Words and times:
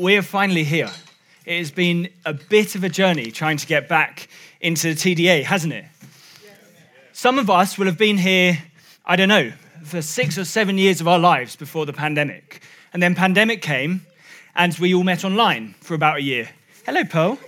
we're 0.00 0.22
finally 0.22 0.64
here. 0.64 0.90
It 1.44 1.58
has 1.58 1.70
been 1.70 2.08
a 2.24 2.32
bit 2.32 2.74
of 2.74 2.84
a 2.84 2.88
journey 2.88 3.30
trying 3.30 3.58
to 3.58 3.66
get 3.66 3.86
back 3.86 4.28
into 4.60 4.94
the 4.94 4.94
TDA, 4.94 5.44
hasn't 5.44 5.74
it? 5.74 5.84
Some 7.12 7.38
of 7.38 7.50
us 7.50 7.76
will 7.76 7.84
have 7.84 7.98
been 7.98 8.16
here, 8.16 8.58
I 9.04 9.16
don't 9.16 9.28
know, 9.28 9.52
for 9.84 10.00
six 10.00 10.38
or 10.38 10.46
seven 10.46 10.78
years 10.78 11.02
of 11.02 11.08
our 11.08 11.18
lives 11.18 11.54
before 11.54 11.84
the 11.84 11.92
pandemic. 11.92 12.62
And 12.94 13.02
then 13.02 13.14
pandemic 13.14 13.60
came, 13.60 14.06
and 14.54 14.76
we 14.78 14.94
all 14.94 15.04
met 15.04 15.22
online 15.22 15.74
for 15.80 15.92
about 15.92 16.16
a 16.16 16.22
year. 16.22 16.48
Hello, 16.86 17.04
Pearl. 17.04 17.38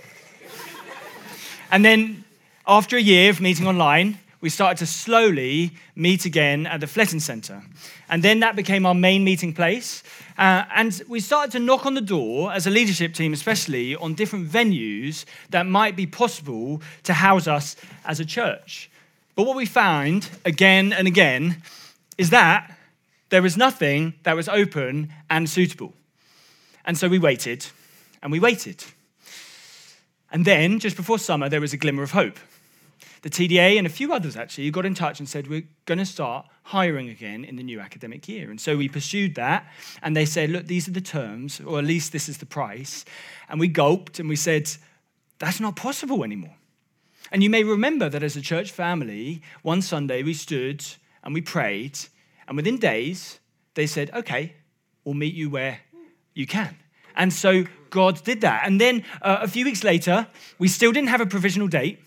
and 1.71 1.83
then 1.83 2.23
after 2.67 2.97
a 2.97 3.01
year 3.01 3.31
of 3.31 3.41
meeting 3.41 3.65
online, 3.65 4.19
we 4.43 4.49
started 4.49 4.77
to 4.77 4.85
slowly 4.85 5.71
meet 5.95 6.25
again 6.25 6.67
at 6.67 6.81
the 6.81 6.85
Fletton 6.85 7.21
Centre. 7.21 7.63
And 8.09 8.21
then 8.21 8.41
that 8.41 8.57
became 8.57 8.85
our 8.85 8.93
main 8.93 9.23
meeting 9.23 9.53
place. 9.53 10.03
Uh, 10.37 10.65
and 10.75 11.01
we 11.07 11.21
started 11.21 11.53
to 11.53 11.59
knock 11.59 11.85
on 11.85 11.93
the 11.93 12.01
door, 12.01 12.51
as 12.51 12.67
a 12.67 12.69
leadership 12.69 13.13
team 13.13 13.31
especially, 13.31 13.95
on 13.95 14.15
different 14.15 14.49
venues 14.49 15.23
that 15.51 15.65
might 15.65 15.95
be 15.95 16.05
possible 16.05 16.81
to 17.03 17.13
house 17.13 17.47
us 17.47 17.77
as 18.03 18.19
a 18.19 18.25
church. 18.25 18.91
But 19.35 19.47
what 19.47 19.55
we 19.55 19.65
found 19.65 20.27
again 20.43 20.91
and 20.91 21.07
again 21.07 21.63
is 22.17 22.31
that 22.31 22.77
there 23.29 23.41
was 23.41 23.55
nothing 23.55 24.13
that 24.23 24.35
was 24.35 24.49
open 24.49 25.13
and 25.29 25.49
suitable. 25.49 25.93
And 26.83 26.97
so 26.97 27.07
we 27.07 27.17
waited 27.17 27.65
and 28.21 28.29
we 28.29 28.41
waited. 28.41 28.83
And 30.33 30.43
then, 30.43 30.79
just 30.79 30.97
before 30.97 31.17
summer, 31.17 31.47
there 31.47 31.61
was 31.61 31.71
a 31.71 31.77
glimmer 31.77 32.03
of 32.03 32.11
hope 32.11 32.37
the 33.23 33.29
TDA 33.29 33.77
and 33.77 33.87
a 33.87 33.89
few 33.89 34.13
others 34.13 34.35
actually 34.35 34.69
got 34.69 34.85
in 34.85 34.93
touch 34.93 35.19
and 35.19 35.27
said, 35.27 35.47
We're 35.47 35.67
going 35.85 35.97
to 35.97 36.05
start 36.05 36.45
hiring 36.63 37.09
again 37.09 37.45
in 37.45 37.55
the 37.55 37.63
new 37.63 37.79
academic 37.79 38.27
year. 38.27 38.51
And 38.51 38.59
so 38.59 38.77
we 38.77 38.89
pursued 38.89 39.35
that, 39.35 39.65
and 40.01 40.15
they 40.15 40.25
said, 40.25 40.49
Look, 40.49 40.67
these 40.67 40.87
are 40.89 40.91
the 40.91 41.01
terms, 41.01 41.61
or 41.61 41.79
at 41.79 41.85
least 41.85 42.11
this 42.11 42.27
is 42.27 42.37
the 42.37 42.45
price. 42.45 43.05
And 43.49 43.59
we 43.59 43.69
gulped 43.69 44.19
and 44.19 44.27
we 44.27 44.35
said, 44.35 44.69
That's 45.39 45.61
not 45.61 45.77
possible 45.77 46.23
anymore. 46.23 46.55
And 47.31 47.41
you 47.41 47.49
may 47.49 47.63
remember 47.63 48.09
that 48.09 48.23
as 48.23 48.35
a 48.35 48.41
church 48.41 48.71
family, 48.71 49.41
one 49.63 49.81
Sunday 49.81 50.21
we 50.21 50.33
stood 50.33 50.85
and 51.23 51.33
we 51.33 51.41
prayed, 51.41 51.97
and 52.47 52.57
within 52.57 52.77
days, 52.77 53.39
they 53.75 53.87
said, 53.87 54.11
Okay, 54.13 54.53
we'll 55.05 55.15
meet 55.15 55.33
you 55.33 55.49
where 55.49 55.79
you 56.33 56.45
can. 56.45 56.75
And 57.15 57.31
so 57.31 57.63
God 57.89 58.21
did 58.25 58.41
that. 58.41 58.63
And 58.65 58.81
then 58.81 59.05
uh, 59.21 59.37
a 59.41 59.47
few 59.47 59.63
weeks 59.63 59.83
later, 59.83 60.27
we 60.59 60.67
still 60.67 60.91
didn't 60.91 61.09
have 61.09 61.21
a 61.21 61.25
provisional 61.25 61.69
date 61.69 61.99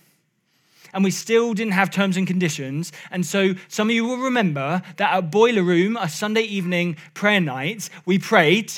and 0.96 1.04
we 1.04 1.10
still 1.10 1.52
didn't 1.52 1.74
have 1.74 1.90
terms 1.90 2.16
and 2.16 2.26
conditions. 2.26 2.90
And 3.10 3.26
so 3.26 3.54
some 3.68 3.90
of 3.90 3.94
you 3.94 4.06
will 4.06 4.16
remember 4.16 4.80
that 4.96 5.12
at 5.12 5.30
Boiler 5.30 5.62
Room, 5.62 5.98
a 5.98 6.08
Sunday 6.08 6.40
evening 6.40 6.96
prayer 7.12 7.38
night, 7.38 7.90
we 8.06 8.18
prayed, 8.18 8.72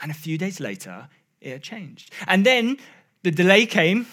and 0.00 0.12
a 0.12 0.14
few 0.14 0.38
days 0.38 0.60
later, 0.60 1.08
it 1.40 1.50
had 1.50 1.62
changed. 1.62 2.12
And 2.28 2.46
then 2.46 2.76
the 3.24 3.32
delay 3.32 3.66
came 3.66 4.06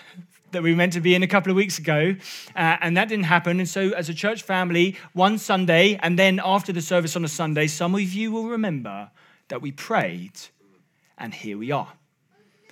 that 0.52 0.62
we 0.62 0.70
were 0.70 0.76
meant 0.76 0.92
to 0.92 1.00
be 1.00 1.14
in 1.14 1.22
a 1.22 1.26
couple 1.26 1.50
of 1.50 1.56
weeks 1.56 1.78
ago, 1.78 2.14
uh, 2.54 2.76
and 2.82 2.98
that 2.98 3.08
didn't 3.08 3.24
happen. 3.24 3.60
And 3.60 3.68
so, 3.68 3.92
as 3.92 4.10
a 4.10 4.14
church 4.14 4.42
family, 4.42 4.94
one 5.14 5.38
Sunday, 5.38 5.98
and 6.02 6.18
then 6.18 6.38
after 6.44 6.70
the 6.70 6.82
service 6.82 7.16
on 7.16 7.24
a 7.24 7.28
Sunday, 7.28 7.66
some 7.66 7.94
of 7.94 8.12
you 8.12 8.30
will 8.30 8.48
remember 8.50 9.10
that 9.48 9.62
we 9.62 9.72
prayed, 9.72 10.38
and 11.16 11.32
here 11.32 11.56
we 11.56 11.72
are. 11.72 11.94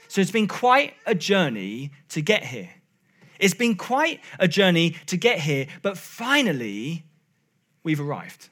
So, 0.09 0.21
it's 0.21 0.31
been 0.31 0.49
quite 0.49 0.93
a 1.07 1.15
journey 1.15 1.93
to 2.11 2.21
get 2.21 2.45
here. 2.45 2.69
It's 3.39 3.55
been 3.55 3.77
quite 3.77 4.21
a 4.39 4.49
journey 4.49 4.97
to 5.07 5.17
get 5.17 5.41
here, 5.41 5.67
but 5.83 5.99
finally, 5.99 7.05
we've 7.83 8.01
arrived. 8.01 8.49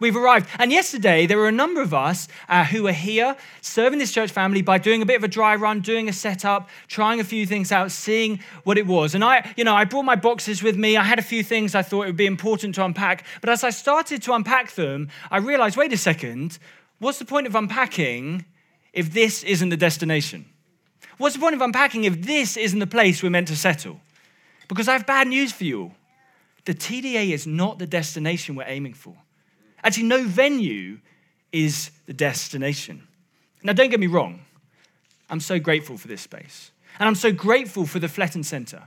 We've 0.00 0.16
arrived. 0.16 0.48
And 0.58 0.72
yesterday, 0.72 1.26
there 1.26 1.38
were 1.38 1.48
a 1.48 1.52
number 1.52 1.80
of 1.80 1.94
us 1.94 2.28
uh, 2.48 2.64
who 2.64 2.82
were 2.82 2.92
here 2.92 3.36
serving 3.60 3.98
this 3.98 4.12
church 4.12 4.30
family 4.30 4.60
by 4.60 4.78
doing 4.78 5.02
a 5.02 5.06
bit 5.06 5.16
of 5.16 5.24
a 5.24 5.28
dry 5.28 5.54
run, 5.54 5.80
doing 5.80 6.08
a 6.08 6.12
setup, 6.12 6.68
trying 6.88 7.20
a 7.20 7.24
few 7.24 7.46
things 7.46 7.70
out, 7.70 7.90
seeing 7.90 8.40
what 8.64 8.76
it 8.76 8.86
was. 8.86 9.14
And 9.14 9.24
I, 9.24 9.50
you 9.56 9.64
know, 9.64 9.74
I 9.74 9.84
brought 9.84 10.02
my 10.02 10.16
boxes 10.16 10.62
with 10.62 10.76
me. 10.76 10.96
I 10.96 11.04
had 11.04 11.18
a 11.18 11.22
few 11.22 11.42
things 11.42 11.74
I 11.74 11.82
thought 11.82 12.02
it 12.02 12.06
would 12.06 12.16
be 12.16 12.26
important 12.26 12.74
to 12.74 12.84
unpack. 12.84 13.24
But 13.40 13.50
as 13.50 13.64
I 13.64 13.70
started 13.70 14.22
to 14.24 14.34
unpack 14.34 14.72
them, 14.72 15.08
I 15.30 15.38
realized 15.38 15.76
wait 15.76 15.92
a 15.92 15.96
second, 15.96 16.58
what's 16.98 17.18
the 17.18 17.24
point 17.24 17.46
of 17.46 17.54
unpacking 17.54 18.44
if 18.92 19.12
this 19.12 19.42
isn't 19.44 19.68
the 19.68 19.76
destination? 19.76 20.46
What's 21.18 21.34
the 21.34 21.40
point 21.40 21.54
of 21.54 21.60
unpacking 21.60 22.04
if 22.04 22.22
this 22.22 22.56
isn't 22.56 22.78
the 22.78 22.86
place 22.86 23.22
we're 23.22 23.30
meant 23.30 23.48
to 23.48 23.56
settle? 23.56 24.00
Because 24.68 24.88
I 24.88 24.92
have 24.92 25.06
bad 25.06 25.28
news 25.28 25.52
for 25.52 25.64
you 25.64 25.82
all. 25.82 25.92
The 26.64 26.74
TDA 26.74 27.30
is 27.30 27.46
not 27.46 27.78
the 27.78 27.86
destination 27.86 28.54
we're 28.54 28.64
aiming 28.66 28.94
for. 28.94 29.14
Actually, 29.82 30.04
no 30.04 30.24
venue 30.24 30.98
is 31.52 31.90
the 32.06 32.14
destination. 32.14 33.06
Now, 33.62 33.74
don't 33.74 33.90
get 33.90 34.00
me 34.00 34.06
wrong, 34.06 34.40
I'm 35.30 35.40
so 35.40 35.58
grateful 35.58 35.96
for 35.96 36.08
this 36.08 36.22
space. 36.22 36.70
And 36.98 37.06
I'm 37.06 37.14
so 37.14 37.32
grateful 37.32 37.86
for 37.86 37.98
the 37.98 38.08
Fletton 38.08 38.44
Centre. 38.44 38.84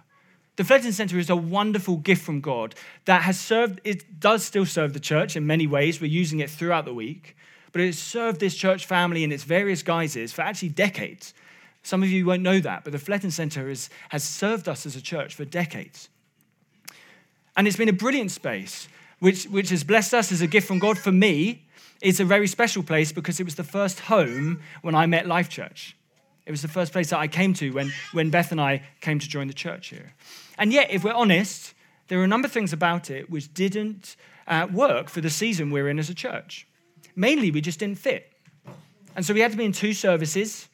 The 0.55 0.63
Fletton 0.63 0.91
Centre 0.91 1.19
is 1.19 1.29
a 1.29 1.35
wonderful 1.35 1.97
gift 1.97 2.23
from 2.23 2.41
God 2.41 2.73
that 3.05 3.21
has 3.23 3.39
served, 3.39 3.79
it 3.83 4.19
does 4.19 4.43
still 4.43 4.65
serve 4.65 4.93
the 4.93 4.99
church 4.99 5.35
in 5.35 5.45
many 5.45 5.67
ways. 5.67 6.01
We're 6.01 6.07
using 6.07 6.39
it 6.39 6.49
throughout 6.49 6.85
the 6.85 6.93
week, 6.93 7.35
but 7.71 7.81
it 7.81 7.87
has 7.87 7.99
served 7.99 8.39
this 8.39 8.55
church 8.55 8.85
family 8.85 9.23
in 9.23 9.31
its 9.31 9.43
various 9.43 9.83
guises 9.83 10.33
for 10.33 10.41
actually 10.41 10.69
decades. 10.69 11.33
Some 11.87 12.03
of 12.03 12.09
you 12.09 12.25
won't 12.25 12.41
know 12.41 12.59
that, 12.59 12.83
but 12.83 12.91
the 12.91 12.99
Fletton 12.99 13.31
Centre 13.31 13.69
is, 13.69 13.89
has 14.09 14.21
served 14.21 14.67
us 14.67 14.85
as 14.85 14.97
a 14.97 15.01
church 15.01 15.35
for 15.35 15.45
decades. 15.45 16.09
And 17.55 17.65
it's 17.65 17.77
been 17.77 17.87
a 17.87 17.93
brilliant 17.93 18.31
space, 18.31 18.89
which, 19.19 19.45
which 19.45 19.69
has 19.69 19.85
blessed 19.85 20.13
us 20.13 20.33
as 20.33 20.41
a 20.41 20.47
gift 20.47 20.67
from 20.67 20.79
God. 20.79 20.97
For 20.97 21.13
me, 21.13 21.65
it's 22.01 22.19
a 22.19 22.25
very 22.25 22.47
special 22.47 22.83
place 22.83 23.13
because 23.13 23.39
it 23.39 23.45
was 23.45 23.55
the 23.55 23.63
first 23.63 24.01
home 24.01 24.59
when 24.81 24.95
I 24.95 25.05
met 25.05 25.27
Life 25.27 25.47
Church. 25.47 25.95
It 26.45 26.51
was 26.51 26.61
the 26.61 26.67
first 26.67 26.91
place 26.91 27.11
that 27.11 27.19
I 27.19 27.27
came 27.29 27.53
to 27.53 27.71
when, 27.71 27.93
when 28.11 28.31
Beth 28.31 28.51
and 28.51 28.59
I 28.59 28.83
came 28.99 29.17
to 29.19 29.29
join 29.29 29.47
the 29.47 29.53
church 29.53 29.87
here. 29.87 30.11
And 30.57 30.73
yet, 30.73 30.91
if 30.91 31.05
we're 31.05 31.13
honest, 31.13 31.73
there 32.09 32.19
are 32.19 32.25
a 32.25 32.27
number 32.27 32.47
of 32.47 32.51
things 32.51 32.73
about 32.73 33.09
it 33.09 33.29
which 33.29 33.53
didn't 33.53 34.17
uh, 34.45 34.67
work 34.73 35.07
for 35.07 35.21
the 35.21 35.29
season 35.29 35.71
we're 35.71 35.87
in 35.87 35.99
as 35.99 36.09
a 36.09 36.13
church. 36.13 36.67
Mainly, 37.15 37.49
we 37.49 37.61
just 37.61 37.79
didn't 37.79 37.97
fit. 37.97 38.33
And 39.15 39.25
so 39.25 39.33
we 39.33 39.39
had 39.39 39.51
to 39.51 39.57
be 39.57 39.63
in 39.63 39.71
two 39.71 39.93
services. 39.93 40.67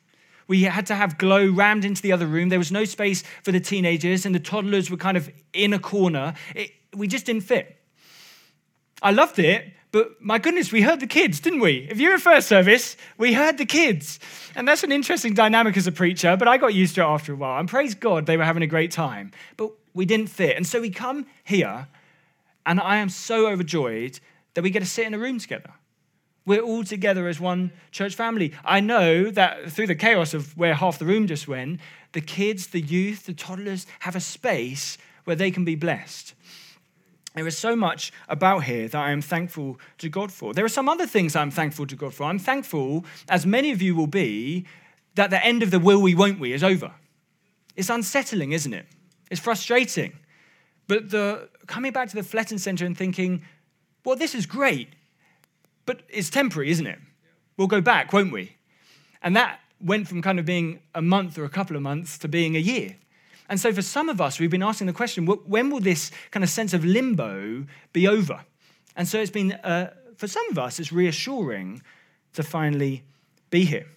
We 0.47 0.63
had 0.63 0.85
to 0.87 0.95
have 0.95 1.17
Glow 1.17 1.49
rammed 1.49 1.85
into 1.85 2.01
the 2.01 2.11
other 2.11 2.27
room. 2.27 2.49
There 2.49 2.59
was 2.59 2.71
no 2.71 2.85
space 2.85 3.23
for 3.43 3.51
the 3.51 3.59
teenagers, 3.59 4.25
and 4.25 4.33
the 4.33 4.39
toddlers 4.39 4.89
were 4.91 4.97
kind 4.97 5.17
of 5.17 5.31
in 5.53 5.73
a 5.73 5.79
corner. 5.79 6.33
It, 6.55 6.71
we 6.95 7.07
just 7.07 7.25
didn't 7.25 7.43
fit. 7.43 7.77
I 9.01 9.11
loved 9.11 9.39
it, 9.39 9.73
but 9.91 10.21
my 10.21 10.39
goodness, 10.39 10.71
we 10.71 10.81
heard 10.81 10.99
the 10.99 11.07
kids, 11.07 11.39
didn't 11.39 11.59
we? 11.59 11.87
If 11.89 11.99
you 11.99 12.09
were 12.09 12.17
first 12.17 12.47
service, 12.47 12.97
we 13.17 13.33
heard 13.33 13.57
the 13.57 13.65
kids. 13.65 14.19
And 14.55 14.67
that's 14.67 14.83
an 14.83 14.91
interesting 14.91 15.33
dynamic 15.33 15.77
as 15.77 15.87
a 15.87 15.91
preacher, 15.91 16.35
but 16.35 16.47
I 16.47 16.57
got 16.57 16.73
used 16.73 16.95
to 16.95 17.01
it 17.01 17.05
after 17.05 17.33
a 17.33 17.35
while. 17.35 17.59
And 17.59 17.69
praise 17.69 17.93
God, 17.93 18.25
they 18.25 18.37
were 18.37 18.43
having 18.43 18.63
a 18.63 18.67
great 18.67 18.91
time. 18.91 19.31
But 19.55 19.71
we 19.93 20.05
didn't 20.05 20.27
fit. 20.27 20.57
And 20.57 20.65
so 20.65 20.81
we 20.81 20.89
come 20.89 21.27
here, 21.43 21.87
and 22.65 22.79
I 22.79 22.97
am 22.97 23.09
so 23.09 23.47
overjoyed 23.47 24.19
that 24.55 24.63
we 24.63 24.69
get 24.69 24.79
to 24.79 24.85
sit 24.85 25.05
in 25.05 25.13
a 25.13 25.19
room 25.19 25.37
together. 25.37 25.71
We're 26.45 26.61
all 26.61 26.83
together 26.83 27.27
as 27.27 27.39
one 27.39 27.71
church 27.91 28.15
family. 28.15 28.53
I 28.65 28.81
know 28.81 29.29
that 29.31 29.71
through 29.71 29.87
the 29.87 29.95
chaos 29.95 30.33
of 30.33 30.57
where 30.57 30.73
half 30.73 30.99
the 30.99 31.05
room 31.05 31.27
just 31.27 31.47
went, 31.47 31.79
the 32.11 32.21
kids, 32.21 32.67
the 32.67 32.81
youth, 32.81 33.25
the 33.25 33.33
toddlers 33.33 33.87
have 33.99 34.15
a 34.15 34.19
space 34.19 34.97
where 35.23 35.35
they 35.35 35.51
can 35.51 35.63
be 35.63 35.75
blessed. 35.75 36.33
There 37.33 37.47
is 37.47 37.57
so 37.57 37.75
much 37.75 38.11
about 38.29 38.65
here 38.65 38.87
that 38.87 39.01
I 39.01 39.11
am 39.11 39.21
thankful 39.21 39.79
to 39.97 40.09
God 40.09 40.31
for. 40.31 40.53
There 40.53 40.65
are 40.65 40.69
some 40.69 40.87
other 40.87 41.07
things 41.07 41.35
I'm 41.35 41.49
thankful 41.49 41.87
to 41.87 41.95
God 41.95 42.13
for. 42.13 42.25
I'm 42.25 42.37
thankful, 42.39 43.05
as 43.27 43.45
many 43.45 43.71
of 43.71 43.81
you 43.81 43.95
will 43.95 44.07
be, 44.07 44.65
that 45.15 45.29
the 45.29 45.43
end 45.43 45.63
of 45.63 45.71
the 45.71 45.79
will 45.79 46.01
we, 46.01 46.13
won't 46.13 46.39
we 46.39 46.53
is 46.53 46.63
over. 46.63 46.91
It's 47.75 47.89
unsettling, 47.89 48.51
isn't 48.51 48.73
it? 48.73 48.85
It's 49.31 49.41
frustrating. 49.41 50.13
But 50.87 51.09
the 51.09 51.49
coming 51.65 51.91
back 51.91 52.09
to 52.09 52.15
the 52.15 52.23
Fletton 52.23 52.59
Centre 52.59 52.85
and 52.85 52.95
thinking, 52.95 53.41
well, 54.05 54.15
this 54.15 54.35
is 54.35 54.45
great. 54.45 54.89
But 55.85 56.01
it's 56.09 56.29
temporary, 56.29 56.69
isn't 56.71 56.87
it? 56.87 56.99
We'll 57.57 57.67
go 57.67 57.81
back, 57.81 58.13
won't 58.13 58.31
we? 58.31 58.55
And 59.21 59.35
that 59.35 59.59
went 59.79 60.07
from 60.07 60.21
kind 60.21 60.39
of 60.39 60.45
being 60.45 60.79
a 60.95 61.01
month 61.01 61.37
or 61.37 61.43
a 61.43 61.49
couple 61.49 61.75
of 61.75 61.81
months 61.81 62.17
to 62.19 62.27
being 62.27 62.55
a 62.55 62.59
year. 62.59 62.95
And 63.49 63.59
so 63.59 63.73
for 63.73 63.81
some 63.81 64.09
of 64.09 64.21
us, 64.21 64.39
we've 64.39 64.49
been 64.49 64.63
asking 64.63 64.87
the 64.87 64.93
question 64.93 65.25
when 65.25 65.69
will 65.69 65.81
this 65.81 66.11
kind 66.31 66.43
of 66.43 66.49
sense 66.49 66.73
of 66.73 66.85
limbo 66.85 67.65
be 67.91 68.07
over? 68.07 68.41
And 68.95 69.07
so 69.07 69.19
it's 69.19 69.31
been, 69.31 69.53
uh, 69.53 69.93
for 70.15 70.27
some 70.27 70.45
of 70.51 70.57
us, 70.57 70.79
it's 70.79 70.91
reassuring 70.91 71.81
to 72.33 72.43
finally 72.43 73.03
be 73.49 73.65
here. 73.65 73.87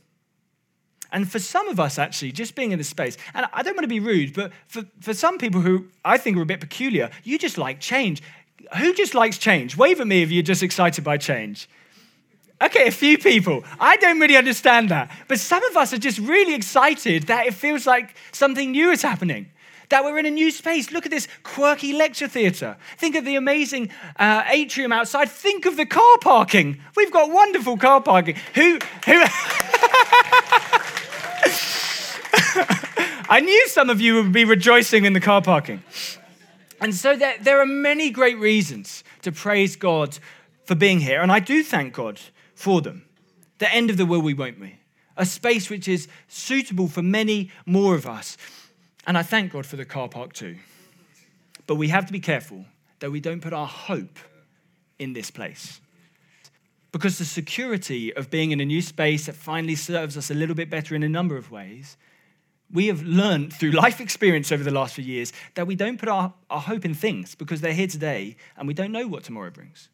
And 1.13 1.31
for 1.31 1.39
some 1.39 1.69
of 1.69 1.79
us, 1.79 1.99
actually, 1.99 2.33
just 2.33 2.55
being 2.55 2.73
in 2.73 2.79
this 2.79 2.89
space, 2.89 3.17
and 3.33 3.47
I 3.53 3.63
don't 3.63 3.77
want 3.77 3.85
to 3.85 3.89
be 3.89 4.01
rude, 4.01 4.35
but 4.35 4.53
for, 4.67 4.85
for 5.01 5.15
some 5.15 5.39
people 5.39 5.61
who 5.61 5.87
I 6.05 6.19
think 6.19 6.37
are 6.37 6.43
a 6.43 6.47
bit 6.47 6.61
peculiar, 6.61 7.11
you 7.23 7.39
just 7.39 7.57
like 7.57 7.81
change. 7.81 8.23
Who 8.79 8.93
just 8.95 9.15
likes 9.15 9.39
change? 9.39 9.77
Wave 9.77 10.01
at 10.01 10.07
me 10.07 10.23
if 10.23 10.31
you're 10.31 10.43
just 10.43 10.63
excited 10.63 11.05
by 11.05 11.17
change. 11.17 11.69
Okay, 12.63 12.89
a 12.89 12.91
few 12.91 13.19
people. 13.19 13.65
I 13.79 13.97
don't 13.97 14.19
really 14.19 14.37
understand 14.37 14.89
that. 14.89 15.11
But 15.29 15.39
some 15.41 15.63
of 15.65 15.77
us 15.77 15.93
are 15.93 15.99
just 15.99 16.19
really 16.19 16.55
excited 16.55 17.25
that 17.25 17.47
it 17.47 17.55
feels 17.55 17.87
like 17.87 18.17
something 18.33 18.71
new 18.71 18.91
is 18.91 19.03
happening, 19.03 19.51
that 19.91 20.03
we're 20.05 20.19
in 20.19 20.25
a 20.25 20.31
new 20.31 20.51
space. 20.51 20.91
Look 20.91 21.05
at 21.05 21.11
this 21.11 21.29
quirky 21.43 21.93
lecture 21.93 22.29
theatre. 22.29 22.79
Think 22.97 23.15
of 23.15 23.27
the 23.27 23.37
amazing 23.37 23.91
uh, 24.19 24.45
atrium 24.49 24.91
outside. 24.91 25.31
Think 25.31 25.67
of 25.67 25.77
the 25.77 25.85
car 25.85 26.19
parking. 26.23 26.81
We've 26.97 27.13
got 27.13 27.31
wonderful 27.31 27.77
car 27.77 28.01
parking. 28.01 28.37
Who, 28.55 28.79
who? 29.05 29.25
I 33.29 33.41
knew 33.41 33.69
some 33.69 33.91
of 33.91 34.01
you 34.01 34.15
would 34.15 34.33
be 34.33 34.45
rejoicing 34.47 35.05
in 35.05 35.13
the 35.13 35.21
car 35.21 35.43
parking. 35.43 35.83
And 36.81 36.95
so 36.95 37.17
there, 37.17 37.37
there 37.41 37.61
are 37.61 37.67
many 37.67 38.11
great 38.11 38.39
reasons 38.39 39.03
to 39.23 39.33
praise 39.33 39.77
God 39.77 40.19
for 40.65 40.75
being 40.75 41.01
here. 41.01 41.23
And 41.23 41.33
I 41.33 41.41
do 41.41 41.63
thank 41.63 41.95
God 41.95 42.21
for 42.55 42.81
them. 42.81 43.05
The 43.59 43.73
end 43.73 43.91
of 43.91 43.97
the 43.97 44.07
world 44.07 44.25
we 44.25 44.35
won't 44.35 44.61
we? 44.61 44.77
A 45.17 45.25
space 45.25 45.71
which 45.71 45.89
is 45.89 46.09
suitable 46.29 46.89
for 46.89 47.03
many 47.03 47.51
more 47.65 47.95
of 47.95 48.07
us. 48.07 48.37
And 49.07 49.17
I 49.17 49.23
thank 49.23 49.53
God 49.53 49.65
for 49.65 49.77
the 49.77 49.85
car 49.85 50.09
park 50.09 50.33
too. 50.33 50.57
But 51.67 51.77
we 51.77 51.89
have 51.89 52.07
to 52.07 52.13
be 52.13 52.21
careful 52.21 52.67
that 53.01 53.11
we 53.11 53.21
don't 53.21 53.41
put 53.41 53.53
our 53.53 53.67
hope 53.67 54.19
in 54.99 55.13
this 55.13 55.31
place. 55.31 55.81
Because 56.93 57.19
the 57.19 57.25
security 57.25 58.15
of 58.15 58.31
being 58.31 58.53
in 58.53 58.61
a 58.61 58.65
new 58.65 58.83
space 58.83 59.27
that 59.27 59.35
finally 59.35 59.75
serves 59.75 60.17
us 60.17 60.31
a 60.31 60.35
little 60.35 60.55
bit 60.55 60.71
better 60.71 60.95
in 60.95 61.03
a 61.03 61.09
number 61.09 61.37
of 61.37 61.51
ways, 61.51 61.97
we 62.73 62.89
have 62.89 63.03
learned 63.03 63.53
through 63.53 63.71
life 63.71 64.01
experience 64.01 64.51
over 64.51 64.65
the 64.65 64.71
last 64.71 64.95
few 64.95 65.05
years 65.05 65.33
that 65.55 65.67
we 65.67 65.75
don't 65.75 65.99
put 65.99 66.09
our, 66.09 66.35
our 66.51 66.61
hope 66.61 66.85
in 66.85 66.95
things 66.95 67.35
because 67.35 67.61
they're 67.61 67.73
here 67.73 67.87
today 67.87 68.37
and 68.57 68.67
we 68.67 68.75
don't 68.75 68.93
know 68.93 69.07
what 69.07 69.25
tomorrow 69.25 69.51
brings. 69.51 69.89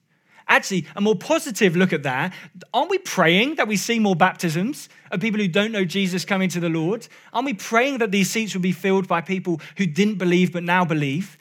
Actually, 0.49 0.87
a 0.97 1.01
more 1.01 1.15
positive 1.15 1.77
look 1.77 1.93
at 1.93 2.03
that, 2.03 2.35
aren't 2.75 2.91
we 2.91 2.99
praying 2.99 3.55
that 3.55 3.69
we 3.69 3.77
see 3.77 3.99
more 3.99 4.17
baptisms 4.17 4.89
of 5.11 5.21
people 5.21 5.41
who 5.41 5.49
don't 5.49 5.73
know 5.73 5.85
Jesus 5.85 6.25
coming 6.25 6.49
to 6.51 6.61
the 6.61 6.69
Lord? 6.69 7.07
Aren't 7.33 7.47
we 7.47 7.55
praying 7.55 7.99
that 7.99 8.11
these 8.11 8.31
seats 8.31 8.53
will 8.55 8.63
be 8.63 8.73
filled 8.73 9.07
by 9.07 9.21
people 9.21 9.61
who 9.77 9.87
didn't 9.87 10.17
believe 10.17 10.53
but 10.53 10.63
now 10.63 10.85
believe? 10.85 11.39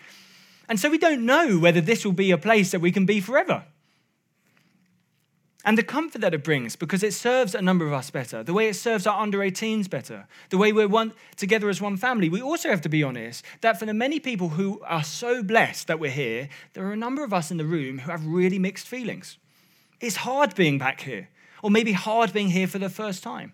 And 0.70 0.80
so 0.80 0.90
we 0.90 0.98
don't 0.98 1.26
know 1.26 1.58
whether 1.58 1.82
this 1.82 2.06
will 2.06 2.14
be 2.14 2.32
a 2.32 2.38
place 2.38 2.72
that 2.72 2.80
we 2.80 2.92
can 2.92 3.06
be 3.06 3.20
forever. 3.20 3.66
And 5.64 5.78
the 5.78 5.84
comfort 5.84 6.22
that 6.22 6.34
it 6.34 6.44
brings, 6.44 6.76
because 6.76 7.04
it 7.04 7.14
serves 7.14 7.54
a 7.54 7.62
number 7.62 7.86
of 7.86 7.94
us 7.94 8.10
better, 8.10 8.42
the 8.42 8.54
way 8.54 8.68
it 8.68 8.76
serves 8.76 9.06
our 9.06 9.22
under 9.22 9.40
18s 9.40 9.88
better, 9.88 10.28
the 10.50 10.58
way 10.58 10.74
we're 10.74 10.88
one, 10.88 11.14
together 11.36 11.70
as 11.70 11.80
one 11.80 11.98
family. 11.98 12.30
We 12.30 12.42
also 12.42 12.70
have 12.70 12.82
to 12.82 12.90
be 12.90 13.04
honest 13.04 13.46
that 13.62 13.78
for 13.78 13.86
the 13.86 13.94
many 13.94 14.20
people 14.20 14.50
who 14.50 14.82
are 14.88 15.04
so 15.04 15.44
blessed 15.44 15.86
that 15.88 16.00
we're 16.00 16.10
here, 16.10 16.50
there 16.74 16.86
are 16.86 16.94
a 16.94 16.98
number 16.98 17.24
of 17.24 17.32
us 17.32 17.52
in 17.52 17.58
the 17.58 17.66
room 17.66 18.00
who 18.00 18.10
have 18.10 18.26
really 18.26 18.58
mixed 18.58 18.88
feelings. 18.88 19.38
It's 20.00 20.16
hard 20.16 20.56
being 20.56 20.80
back 20.80 21.02
here, 21.02 21.30
or 21.62 21.70
maybe 21.70 21.92
hard 21.92 22.34
being 22.34 22.50
here 22.50 22.68
for 22.68 22.80
the 22.80 22.90
first 22.90 23.22
time. 23.22 23.54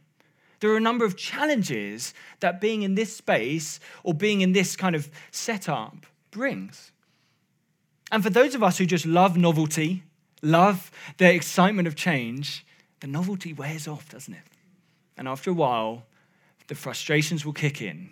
There 0.62 0.72
are 0.72 0.78
a 0.78 0.82
number 0.82 1.04
of 1.04 1.18
challenges 1.18 2.14
that 2.40 2.62
being 2.62 2.84
in 2.84 2.96
this 2.96 3.16
space 3.16 3.82
or 4.04 4.14
being 4.14 4.40
in 4.40 4.54
this 4.54 4.78
kind 4.78 4.96
of 4.96 5.12
setup 5.30 6.06
brings. 6.32 6.92
And 8.12 8.24
for 8.24 8.30
those 8.30 8.56
of 8.56 8.64
us 8.64 8.78
who 8.78 8.86
just 8.86 9.06
love 9.06 9.36
novelty, 9.36 10.04
love 10.42 10.92
the 11.18 11.34
excitement 11.34 11.88
of 11.88 11.96
change, 11.96 12.66
the 13.00 13.08
novelty 13.08 13.54
wears 13.54 13.88
off, 13.88 14.10
doesn't 14.10 14.34
it? 14.34 14.44
And 15.18 15.28
after 15.28 15.50
a 15.50 15.54
while, 15.54 16.04
the 16.68 16.76
frustrations 16.76 17.46
will 17.46 17.54
kick 17.54 17.82
in. 17.82 18.12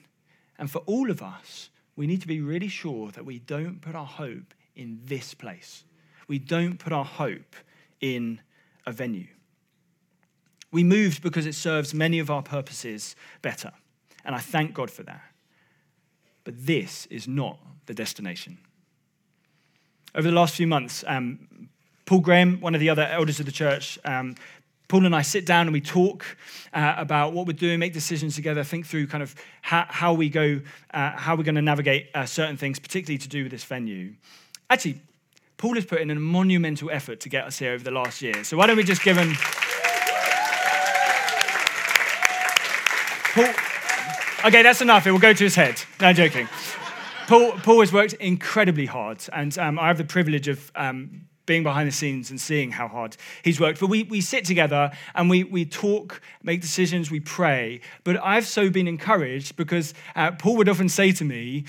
And 0.58 0.72
for 0.72 0.80
all 0.80 1.12
of 1.12 1.22
us, 1.22 1.70
we 1.96 2.08
need 2.08 2.22
to 2.22 2.28
be 2.28 2.42
really 2.42 2.68
sure 2.68 3.12
that 3.12 3.26
we 3.26 3.40
don't 3.40 3.82
put 3.82 3.96
our 3.96 4.06
hope 4.06 4.54
in 4.76 5.00
this 5.06 5.34
place. 5.34 5.84
We 6.28 6.40
don't 6.40 6.78
put 6.78 6.92
our 6.92 7.06
hope 7.06 7.56
in 8.02 8.42
a 8.86 8.92
venue. 8.92 9.28
We 10.72 10.84
moved 10.84 11.22
because 11.22 11.46
it 11.46 11.56
serves 11.56 11.94
many 11.94 12.20
of 12.20 12.30
our 12.30 12.42
purposes 12.42 13.16
better. 13.42 13.72
And 14.26 14.36
I 14.36 14.40
thank 14.40 14.74
God 14.74 14.90
for 14.90 15.04
that. 15.04 15.22
But 16.44 16.66
this 16.66 17.06
is 17.08 17.28
not 17.28 17.60
the 17.86 17.94
destination. 17.94 18.58
Over 20.14 20.30
the 20.30 20.36
last 20.36 20.56
few 20.56 20.68
months, 20.68 21.04
um, 21.08 21.70
Paul 22.06 22.20
Graham, 22.20 22.62
one 22.62 22.76
of 22.76 22.80
the 22.80 22.90
other 22.90 23.04
elders 23.04 23.40
of 23.40 23.46
the 23.46 23.52
church, 23.52 23.98
um, 24.06 24.36
Paul 24.88 25.06
and 25.06 25.16
I 25.16 25.24
sit 25.24 25.46
down 25.46 25.68
and 25.68 25.74
we 25.74 25.82
talk 25.82 26.24
uh, 26.74 26.94
about 26.98 27.34
what 27.34 27.48
we're 27.48 27.54
doing, 27.54 27.80
make 27.80 27.94
decisions 27.94 28.36
together, 28.36 28.64
think 28.64 28.86
through 28.86 29.08
kind 29.08 29.24
of 29.24 29.34
how, 29.64 29.86
how 29.90 30.14
we 30.14 30.30
go, 30.30 30.62
uh, 30.94 31.12
how 31.12 31.36
we're 31.36 31.44
going 31.44 31.56
to 31.56 31.62
navigate 31.62 32.10
uh, 32.14 32.26
certain 32.26 32.56
things, 32.56 32.78
particularly 32.78 33.18
to 33.18 33.28
do 33.28 33.44
with 33.44 33.52
this 33.52 33.64
venue. 33.64 34.14
Actually, 34.70 35.02
Paul 35.58 35.76
has 35.76 35.86
put 35.86 36.02
in 36.02 36.12
a 36.12 36.16
monumental 36.16 36.92
effort 36.92 37.20
to 37.22 37.30
get 37.30 37.46
us 37.46 37.58
here 37.58 37.72
over 37.72 37.84
the 37.84 37.92
last 37.92 38.22
year. 38.22 38.44
So 38.44 38.58
why 38.58 38.68
don't 38.68 38.78
we 38.78 38.84
just 38.84 39.04
give 39.04 39.18
him. 39.18 39.34
Paul. 43.34 43.54
Okay, 44.46 44.62
that's 44.62 44.82
enough. 44.82 45.08
It 45.08 45.12
will 45.12 45.20
go 45.20 45.34
to 45.34 45.44
his 45.44 45.56
head. 45.56 45.82
No, 46.00 46.14
joking. 46.14 46.48
Paul, 47.28 47.54
Paul 47.54 47.80
has 47.80 47.92
worked 47.92 48.14
incredibly 48.14 48.86
hard, 48.86 49.24
and 49.34 49.58
um, 49.58 49.80
I 49.80 49.88
have 49.88 49.98
the 49.98 50.04
privilege 50.04 50.48
of 50.48 50.72
um, 50.76 51.28
being 51.46 51.64
behind 51.64 51.88
the 51.88 51.92
scenes 51.92 52.30
and 52.30 52.40
seeing 52.40 52.72
how 52.72 52.88
hard 52.88 53.18
he's 53.44 53.60
worked. 53.60 53.80
But 53.80 53.88
we, 53.88 54.04
we 54.04 54.22
sit 54.22 54.46
together 54.46 54.92
and 55.14 55.30
we, 55.30 55.44
we 55.44 55.66
talk, 55.66 56.22
make 56.44 56.62
decisions, 56.62 57.12
we 57.12 57.20
pray. 57.20 57.82
But 58.04 58.18
I've 58.24 58.46
so 58.46 58.70
been 58.70 58.88
encouraged 58.88 59.56
because 59.56 59.94
uh, 60.16 60.32
Paul 60.32 60.58
would 60.58 60.70
often 60.70 60.90
say 60.90 61.12
to 61.14 61.24
me, 61.24 61.66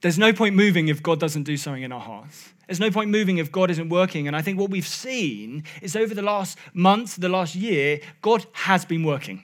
There's 0.00 0.18
no 0.18 0.32
point 0.32 0.54
moving 0.54 0.88
if 0.88 1.02
God 1.02 1.20
doesn't 1.20 1.44
do 1.44 1.56
something 1.56 1.82
in 1.82 1.92
our 1.92 2.00
hearts. 2.00 2.50
There's 2.66 2.80
no 2.80 2.90
point 2.90 3.10
moving 3.10 3.38
if 3.38 3.52
God 3.52 3.70
isn't 3.70 3.88
working. 3.88 4.26
And 4.26 4.36
I 4.36 4.42
think 4.42 4.58
what 4.58 4.70
we've 4.70 4.86
seen 4.86 5.64
is 5.82 5.96
over 5.96 6.14
the 6.14 6.22
last 6.22 6.58
month, 6.72 7.16
the 7.16 7.28
last 7.28 7.54
year, 7.54 8.00
God 8.22 8.46
has 8.52 8.84
been 8.84 9.02
working. 9.02 9.42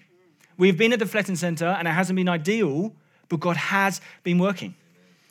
We've 0.56 0.76
been 0.76 0.93
at 0.93 0.99
the 0.99 1.06
Fletton 1.06 1.37
Centre 1.37 1.67
and 1.67 1.87
it 1.87 1.93
hasn't 1.93 2.17
been 2.17 2.29
ideal, 2.29 2.94
but 3.29 3.41
God 3.41 3.56
has 3.56 4.00
been 4.23 4.38
working. 4.38 4.75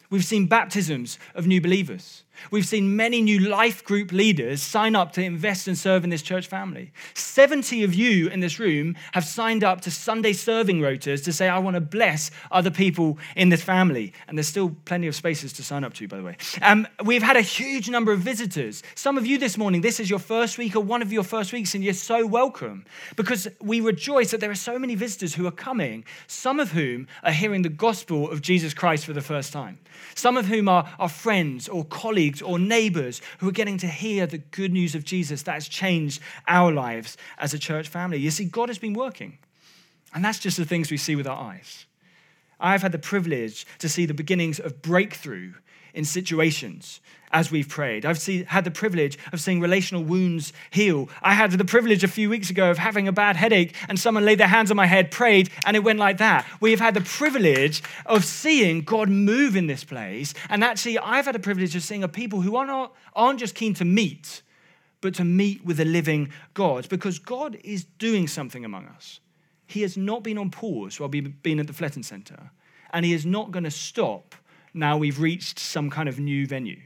We've 0.10 0.26
seen 0.26 0.48
baptisms 0.48 1.20
of 1.36 1.46
new 1.46 1.62
believers. 1.62 2.24
We've 2.52 2.66
seen 2.66 2.96
many 2.96 3.22
new 3.22 3.40
life 3.40 3.84
group 3.84 4.12
leaders 4.12 4.62
sign 4.62 4.96
up 4.96 5.14
to 5.14 5.24
invest 5.24 5.68
and 5.68 5.78
serve 5.78 6.04
in 6.04 6.10
this 6.10 6.22
church 6.22 6.48
family. 6.48 6.92
70 7.14 7.84
of 7.84 7.94
you 7.94 8.28
in 8.28 8.40
this 8.40 8.60
room 8.60 8.96
have 9.14 9.26
signed 9.26 9.64
up 9.64 9.82
to 9.82 9.92
Sunday 9.92 10.34
serving 10.34 10.80
rotas 10.80 11.24
to 11.26 11.34
say, 11.34 11.50
I 11.50 11.60
want 11.60 11.76
to 11.76 11.82
bless 11.82 12.32
other 12.52 12.72
people 12.72 13.18
in 13.36 13.50
this 13.50 13.62
family. 13.62 14.14
And 14.28 14.38
there's 14.38 14.48
still 14.48 14.76
plenty 14.86 15.08
of 15.08 15.16
spaces 15.16 15.54
to 15.54 15.64
sign 15.64 15.84
up 15.84 15.94
to, 15.96 16.08
by 16.08 16.18
the 16.18 16.24
way. 16.24 16.38
Um, 16.62 16.88
we've 17.04 17.24
had 17.24 17.38
a 17.38 17.42
huge 17.42 17.90
number 17.90 18.12
of 18.12 18.20
visitors. 18.20 18.84
Some 18.96 19.18
of 19.18 19.26
you 19.26 19.38
this 19.38 19.58
morning, 19.58 19.82
this 19.82 20.00
is 20.00 20.10
your 20.10 20.20
first 20.20 20.58
week 20.58 20.76
or 20.76 20.82
one 20.82 21.02
of 21.02 21.12
your 21.12 21.24
first 21.24 21.54
weeks, 21.54 21.76
and 21.76 21.84
you're 21.84 21.94
so 21.94 22.26
welcome 22.26 22.86
because 23.16 23.48
we 23.62 23.82
rejoice 23.82 24.32
that 24.32 24.40
there 24.40 24.52
are 24.52 24.56
so 24.56 24.78
many 24.80 24.96
visitors 24.96 25.36
who 25.36 25.48
are 25.48 25.52
coming, 25.52 26.04
some 26.28 26.60
of 26.60 26.72
whom 26.72 27.08
are 27.24 27.32
hearing 27.32 27.62
the 27.62 27.70
gospel 27.70 28.30
of 28.30 28.42
Jesus 28.42 28.74
Christ 28.74 29.06
for 29.06 29.14
the 29.14 29.22
first 29.22 29.52
time, 29.52 29.80
some 30.16 30.38
of 30.38 30.46
whom 30.46 30.70
are, 30.70 30.90
are 31.00 31.10
friends 31.10 31.68
or 31.68 31.84
colleagues 31.86 32.29
colleagues 32.30 32.42
or 32.42 32.60
neighbors 32.60 33.22
who 33.40 33.50
are 33.50 33.54
getting 33.54 33.78
to 33.80 33.88
hear 33.88 34.28
the 34.28 34.38
good 34.38 34.72
news 34.72 34.96
of 34.96 35.04
Jesus 35.04 35.44
that 35.44 35.54
has 35.54 35.68
changed 35.68 36.22
our 36.48 36.72
lives 36.72 37.18
as 37.38 37.54
a 37.54 37.60
church 37.60 37.88
family. 37.88 38.18
You 38.18 38.32
see, 38.32 38.46
God 38.46 38.70
has 38.70 38.78
been 38.78 38.94
working. 38.94 39.38
And 40.14 40.24
that's 40.24 40.40
just 40.40 40.58
the 40.58 40.66
things 40.66 40.92
we 40.92 40.98
see 40.98 41.16
with 41.16 41.28
our 41.28 41.38
eyes. 41.38 41.86
I've 42.60 42.82
had 42.82 42.92
the 42.92 43.00
privilege 43.00 43.66
to 43.80 43.88
see 43.88 44.06
the 44.06 44.14
beginnings 44.14 44.60
of 44.60 44.82
breakthrough 44.82 45.54
in 45.94 46.06
situations 46.06 47.00
as 47.32 47.52
we've 47.52 47.70
prayed. 47.70 48.06
I've 48.06 48.20
see, 48.20 48.44
had 48.44 48.64
the 48.64 48.72
privilege 48.72 49.18
of 49.32 49.40
seeing 49.40 49.62
relational 49.62 50.04
wounds 50.04 50.52
heal. 50.72 51.10
I 51.22 51.34
had 51.34 51.52
the 51.52 51.66
privilege 51.66 52.04
a 52.04 52.08
few 52.08 52.30
weeks 52.30 52.50
ago 52.50 52.72
of 52.72 52.78
having 52.78 53.08
a 53.08 53.12
bad 53.12 53.36
headache 53.36 53.76
and 53.88 54.00
someone 54.00 54.26
laid 54.26 54.40
their 54.40 54.48
hands 54.48 54.72
on 54.72 54.78
my 54.78 54.88
head, 54.88 55.12
prayed, 55.12 55.50
and 55.66 55.76
it 55.76 55.84
went 55.84 56.00
like 56.00 56.18
that. 56.18 56.46
We 56.60 56.72
have 56.72 56.80
had 56.80 56.94
the 56.94 57.02
privilege 57.02 57.84
of 58.06 58.26
seeing 58.26 58.82
God 58.82 59.10
move 59.10 59.56
in 59.56 59.68
this 59.68 59.84
place. 59.84 60.34
And 60.50 60.64
actually, 60.64 60.98
I've 60.98 61.26
had 61.26 61.36
the 61.36 61.40
privilege 61.40 61.76
of 61.76 61.84
seeing 61.84 62.04
a 62.04 62.08
people 62.08 62.42
who 62.42 62.56
are 62.56 62.66
not, 62.66 62.96
aren't 63.16 63.40
just 63.40 63.56
keen 63.56 63.74
to 63.76 63.86
meet, 63.86 64.42
but 65.02 65.14
to 65.16 65.24
meet 65.24 65.64
with 65.64 65.80
a 65.80 65.86
living 65.86 66.30
God 66.54 66.90
because 66.90 67.20
God 67.20 67.58
is 67.64 67.84
doing 67.84 68.28
something 68.28 68.66
among 68.66 68.88
us. 68.88 69.20
He 69.68 69.84
has 69.84 69.96
not 69.96 70.24
been 70.24 70.40
on 70.40 70.50
pause 70.50 71.00
while 71.00 71.10
we've 71.10 71.44
been 71.44 71.60
at 71.60 71.68
the 71.68 71.74
Fletton 71.74 72.02
Centre, 72.02 72.50
and 72.92 73.06
He 73.06 73.14
is 73.14 73.26
not 73.26 73.52
going 73.52 73.66
to 73.66 73.72
stop 73.72 74.34
now 74.74 74.98
we've 74.98 75.20
reached 75.20 75.60
some 75.60 75.90
kind 75.90 76.10
of 76.10 76.20
new 76.20 76.46
venue 76.46 76.80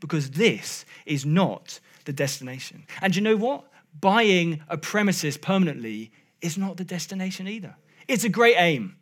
because 0.00 0.30
this 0.30 0.84
is 1.06 1.24
not 1.24 1.80
the 2.04 2.12
destination. 2.12 2.84
And 3.00 3.14
you 3.14 3.22
know 3.22 3.36
what? 3.36 3.64
Buying 3.98 4.62
a 4.68 4.78
premises 4.78 5.36
permanently 5.36 6.12
is 6.40 6.56
not 6.56 6.76
the 6.76 6.84
destination 6.84 7.46
either. 7.48 7.76
It's 8.08 8.24
a 8.24 8.28
great 8.28 8.56
aim. 8.56 8.96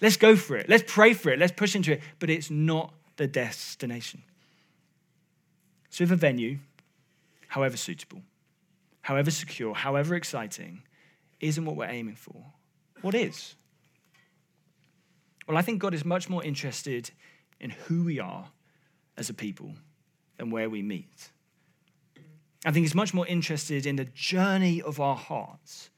Let's 0.00 0.16
go 0.16 0.34
for 0.34 0.56
it. 0.56 0.68
Let's 0.68 0.84
pray 0.86 1.14
for 1.14 1.30
it. 1.30 1.38
Let's 1.38 1.52
push 1.52 1.76
into 1.76 1.92
it. 1.92 2.00
But 2.18 2.30
it's 2.30 2.50
not 2.50 2.94
the 3.16 3.26
destination. 3.26 4.22
So, 5.90 6.04
if 6.04 6.10
a 6.10 6.16
venue, 6.16 6.58
however 7.48 7.76
suitable, 7.76 8.22
however 9.02 9.30
secure, 9.30 9.74
however 9.74 10.14
exciting, 10.14 10.82
isn't 11.40 11.64
what 11.64 11.76
we're 11.76 11.86
aiming 11.86 12.16
for, 12.16 12.44
what 13.02 13.14
is? 13.14 13.56
Well, 15.46 15.56
I 15.56 15.62
think 15.62 15.80
God 15.80 15.94
is 15.94 16.04
much 16.04 16.28
more 16.28 16.44
interested 16.44 17.10
in 17.60 17.70
who 17.70 18.04
we 18.04 18.18
are 18.18 18.48
as 19.16 19.28
a 19.28 19.34
people 19.34 19.74
than 20.38 20.50
where 20.50 20.70
we 20.70 20.82
meet. 20.82 21.30
I 22.64 22.72
think 22.72 22.84
He's 22.84 22.94
much 22.94 23.14
more 23.14 23.26
interested 23.26 23.86
in 23.86 23.96
the 23.96 24.06
journey 24.06 24.82
of 24.82 25.00
our 25.00 25.16
hearts 25.16 25.90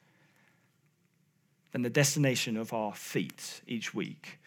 than 1.72 1.82
the 1.82 1.90
destination 1.90 2.56
of 2.56 2.72
our 2.72 2.92
feet 2.92 3.62
each 3.66 3.94
week. 3.94 4.38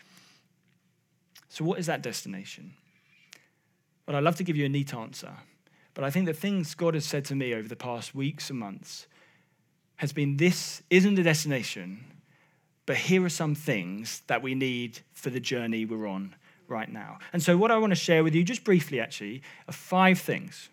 So, 1.50 1.64
what 1.64 1.80
is 1.80 1.86
that 1.88 2.02
destination? 2.02 2.74
Well, 4.06 4.16
I'd 4.16 4.24
love 4.24 4.36
to 4.38 4.44
give 4.44 4.56
you 4.56 4.66
a 4.66 4.70
neat 4.70 4.94
answer, 4.94 5.32
but 5.94 6.04
I 6.04 6.10
think 6.10 6.26
the 6.26 6.34
things 6.34 6.76
God 6.76 6.94
has 6.94 7.06
said 7.06 7.26
to 7.26 7.36
me 7.36 7.54
over 7.54 7.68
the 7.68 7.76
past 7.76 8.14
weeks 8.14 8.50
and 8.50 8.60
months 8.60 9.08
has 9.98 10.14
been 10.14 10.38
this 10.38 10.84
isn't 10.90 11.16
the 11.16 11.24
destination, 11.24 12.04
but 12.86 12.98
here 12.98 13.24
are 13.24 13.30
some 13.30 13.56
things 13.56 14.22
that 14.28 14.44
we 14.44 14.54
need 14.54 15.00
for 15.14 15.30
the 15.30 15.40
journey 15.40 15.86
we're 15.86 16.06
on 16.06 16.36
right 16.68 16.92
now. 16.92 17.20
And 17.34 17.42
so, 17.42 17.58
what 17.58 17.72
I 17.72 17.78
want 17.78 17.92
to 17.92 17.96
share 17.96 18.24
with 18.24 18.36
you, 18.36 18.44
just 18.44 18.64
briefly 18.64 19.00
actually, 19.00 19.42
are 19.68 19.74
five 19.74 20.20
things. 20.20 20.70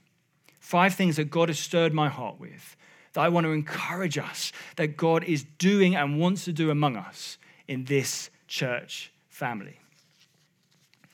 Five 0.61 0.95
things 0.95 1.17
that 1.17 1.31
God 1.31 1.49
has 1.49 1.59
stirred 1.59 1.93
my 1.93 2.09
heart 2.09 2.39
with, 2.39 2.77
that 3.15 3.21
I 3.23 3.29
want 3.29 3.45
to 3.45 3.51
encourage 3.51 4.17
us, 4.17 4.53
that 4.77 4.97
God 4.97 5.25
is 5.25 5.45
doing 5.59 5.97
and 5.97 6.21
wants 6.21 6.45
to 6.45 6.53
do 6.53 6.71
among 6.71 6.97
us 6.97 7.37
in 7.67 7.85
this 7.85 8.31
church 8.47 9.13
family. 9.29 9.79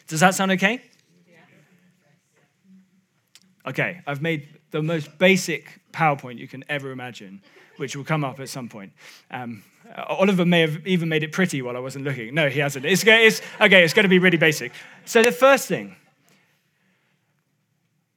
Does 0.06 0.20
that 0.20 0.35
sound 0.35 0.52
okay? 0.52 0.82
Okay, 3.66 4.00
I've 4.06 4.23
made 4.23 4.49
the 4.70 4.82
most 4.82 5.18
basic 5.18 5.80
PowerPoint 5.92 6.38
you 6.38 6.49
can 6.49 6.64
ever 6.68 6.90
imagine, 6.90 7.42
which 7.76 7.94
will 7.97 8.04
come 8.04 8.25
up 8.25 8.40
at 8.40 8.49
some 8.49 8.68
point. 8.68 8.92
Um, 9.30 9.62
Uh, 9.97 10.04
Oliver 10.09 10.45
may 10.45 10.61
have 10.61 10.87
even 10.87 11.09
made 11.09 11.23
it 11.23 11.33
pretty 11.33 11.62
while 11.62 11.76
I 11.76 11.80
wasn't 11.80 12.04
looking. 12.04 12.35
No, 12.35 12.49
he 12.49 12.61
hasn't. 12.61 12.85
It's, 12.85 13.04
it's, 13.07 13.40
okay, 13.61 13.85
it's 13.85 13.95
going 13.95 14.04
to 14.04 14.09
be 14.09 14.18
really 14.18 14.37
basic. 14.37 14.73
So, 15.04 15.23
the 15.23 15.33
first 15.33 15.66
thing, 15.66 15.97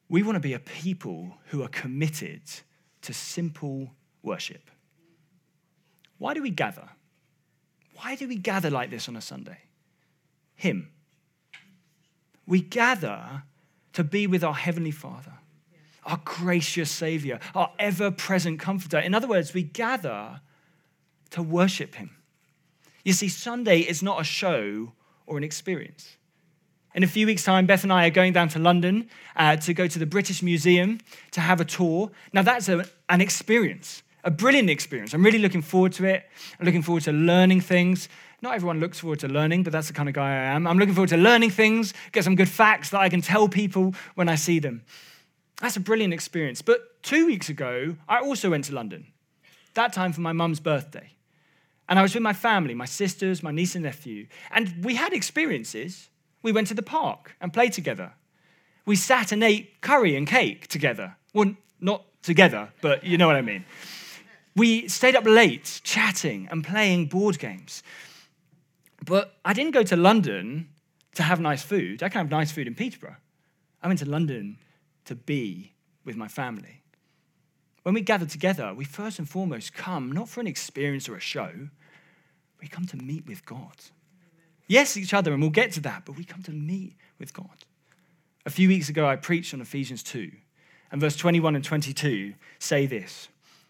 we 0.09 0.23
want 0.23 0.35
to 0.35 0.41
be 0.41 0.53
a 0.53 0.59
people 0.59 1.37
who 1.47 1.63
are 1.63 1.69
committed 1.69 2.41
to 3.03 3.13
simple 3.13 3.91
worship. 4.21 4.69
Why 6.17 6.33
do 6.33 6.41
we 6.41 6.49
gather? 6.49 6.89
Why 7.95 8.15
do 8.15 8.27
we 8.27 8.35
gather 8.35 8.69
like 8.69 8.89
this 8.89 9.07
on 9.07 9.15
a 9.15 9.21
Sunday? 9.21 9.57
Him. 10.55 10.89
We 12.45 12.61
gather 12.61 13.43
to 13.93 14.03
be 14.03 14.27
with 14.27 14.43
our 14.43 14.53
Heavenly 14.53 14.91
Father, 14.91 15.33
our 16.05 16.19
gracious 16.23 16.91
Savior, 16.91 17.39
our 17.55 17.71
ever 17.79 18.11
present 18.11 18.59
Comforter. 18.59 18.99
In 18.99 19.13
other 19.13 19.27
words, 19.27 19.53
we 19.53 19.63
gather 19.63 20.41
to 21.31 21.43
worship 21.43 21.95
Him. 21.95 22.11
You 23.03 23.13
see, 23.13 23.29
Sunday 23.29 23.79
is 23.79 24.03
not 24.03 24.21
a 24.21 24.23
show 24.23 24.93
or 25.25 25.37
an 25.37 25.43
experience. 25.43 26.17
In 26.93 27.03
a 27.03 27.07
few 27.07 27.25
weeks' 27.25 27.43
time, 27.43 27.65
Beth 27.65 27.83
and 27.83 27.93
I 27.93 28.07
are 28.07 28.11
going 28.11 28.33
down 28.33 28.49
to 28.49 28.59
London 28.59 29.09
uh, 29.35 29.55
to 29.57 29.73
go 29.73 29.87
to 29.87 29.97
the 29.97 30.05
British 30.05 30.43
Museum 30.43 30.99
to 31.31 31.41
have 31.41 31.61
a 31.61 31.65
tour. 31.65 32.11
Now, 32.33 32.41
that's 32.41 32.67
a, 32.67 32.85
an 33.07 33.21
experience, 33.21 34.03
a 34.25 34.31
brilliant 34.31 34.69
experience. 34.69 35.13
I'm 35.13 35.23
really 35.23 35.39
looking 35.39 35.61
forward 35.61 35.93
to 35.93 36.05
it. 36.05 36.25
I'm 36.59 36.65
looking 36.65 36.81
forward 36.81 37.03
to 37.03 37.13
learning 37.13 37.61
things. 37.61 38.09
Not 38.41 38.55
everyone 38.55 38.79
looks 38.81 38.99
forward 38.99 39.19
to 39.19 39.29
learning, 39.29 39.63
but 39.63 39.71
that's 39.71 39.87
the 39.87 39.93
kind 39.93 40.09
of 40.09 40.15
guy 40.15 40.31
I 40.31 40.53
am. 40.55 40.67
I'm 40.67 40.77
looking 40.77 40.93
forward 40.93 41.09
to 41.09 41.17
learning 41.17 41.51
things, 41.51 41.93
get 42.11 42.23
some 42.25 42.35
good 42.35 42.49
facts 42.49 42.89
that 42.89 42.99
I 42.99 43.07
can 43.07 43.21
tell 43.21 43.47
people 43.47 43.95
when 44.15 44.27
I 44.27 44.35
see 44.35 44.59
them. 44.59 44.83
That's 45.61 45.77
a 45.77 45.79
brilliant 45.79 46.13
experience. 46.13 46.61
But 46.61 47.01
two 47.03 47.25
weeks 47.25 47.47
ago, 47.47 47.95
I 48.09 48.19
also 48.19 48.49
went 48.49 48.65
to 48.65 48.73
London, 48.73 49.07
that 49.75 49.93
time 49.93 50.11
for 50.11 50.21
my 50.21 50.33
mum's 50.33 50.59
birthday. 50.59 51.11
And 51.89 51.99
I 51.99 52.01
was 52.01 52.13
with 52.13 52.23
my 52.23 52.33
family, 52.33 52.73
my 52.73 52.85
sisters, 52.85 53.43
my 53.43 53.51
niece 53.51 53.75
and 53.75 53.83
nephew, 53.83 54.27
and 54.51 54.83
we 54.83 54.95
had 54.95 55.13
experiences. 55.13 56.09
We 56.41 56.51
went 56.51 56.67
to 56.67 56.73
the 56.73 56.81
park 56.81 57.35
and 57.41 57.53
played 57.53 57.73
together. 57.73 58.13
We 58.85 58.95
sat 58.95 59.31
and 59.31 59.43
ate 59.43 59.81
curry 59.81 60.15
and 60.15 60.25
cake 60.27 60.67
together. 60.67 61.17
Well, 61.33 61.55
not 61.79 62.05
together, 62.23 62.69
but 62.81 63.03
you 63.03 63.17
know 63.17 63.27
what 63.27 63.35
I 63.35 63.41
mean. 63.41 63.65
We 64.55 64.87
stayed 64.87 65.15
up 65.15 65.25
late 65.25 65.81
chatting 65.83 66.47
and 66.51 66.63
playing 66.63 67.07
board 67.07 67.39
games. 67.39 67.83
But 69.05 69.35
I 69.43 69.53
didn't 69.53 69.71
go 69.71 69.83
to 69.83 69.95
London 69.95 70.69
to 71.15 71.23
have 71.23 71.39
nice 71.39 71.63
food. 71.63 72.03
I 72.03 72.09
can 72.09 72.19
have 72.19 72.29
nice 72.29 72.51
food 72.51 72.67
in 72.67 72.75
Peterborough. 72.75 73.17
I 73.81 73.87
went 73.87 73.99
to 73.99 74.09
London 74.09 74.57
to 75.05 75.15
be 75.15 75.73
with 76.05 76.15
my 76.15 76.27
family. 76.27 76.80
When 77.83 77.95
we 77.95 78.01
gather 78.01 78.25
together, 78.25 78.73
we 78.73 78.85
first 78.85 79.17
and 79.17 79.27
foremost 79.27 79.73
come 79.73 80.11
not 80.11 80.29
for 80.29 80.39
an 80.39 80.47
experience 80.47 81.09
or 81.09 81.15
a 81.15 81.19
show, 81.19 81.51
we 82.61 82.67
come 82.67 82.85
to 82.87 82.97
meet 82.97 83.27
with 83.27 83.45
God. 83.45 83.75
Yes, 84.67 84.95
each 84.95 85.13
other, 85.13 85.33
and 85.33 85.41
we'll 85.41 85.49
get 85.49 85.71
to 85.73 85.81
that, 85.81 86.05
but 86.05 86.15
we 86.15 86.23
come 86.23 86.43
to 86.43 86.51
meet 86.51 86.95
with 87.19 87.33
God. 87.33 87.65
A 88.45 88.49
few 88.49 88.67
weeks 88.67 88.89
ago, 88.89 89.07
I 89.07 89.15
preached 89.15 89.53
on 89.53 89.61
Ephesians 89.61 90.03
2, 90.03 90.31
and 90.91 91.01
verse 91.01 91.15
21 91.15 91.55
and 91.55 91.63
22 91.63 92.33
say 92.59 92.85
this 92.85 93.27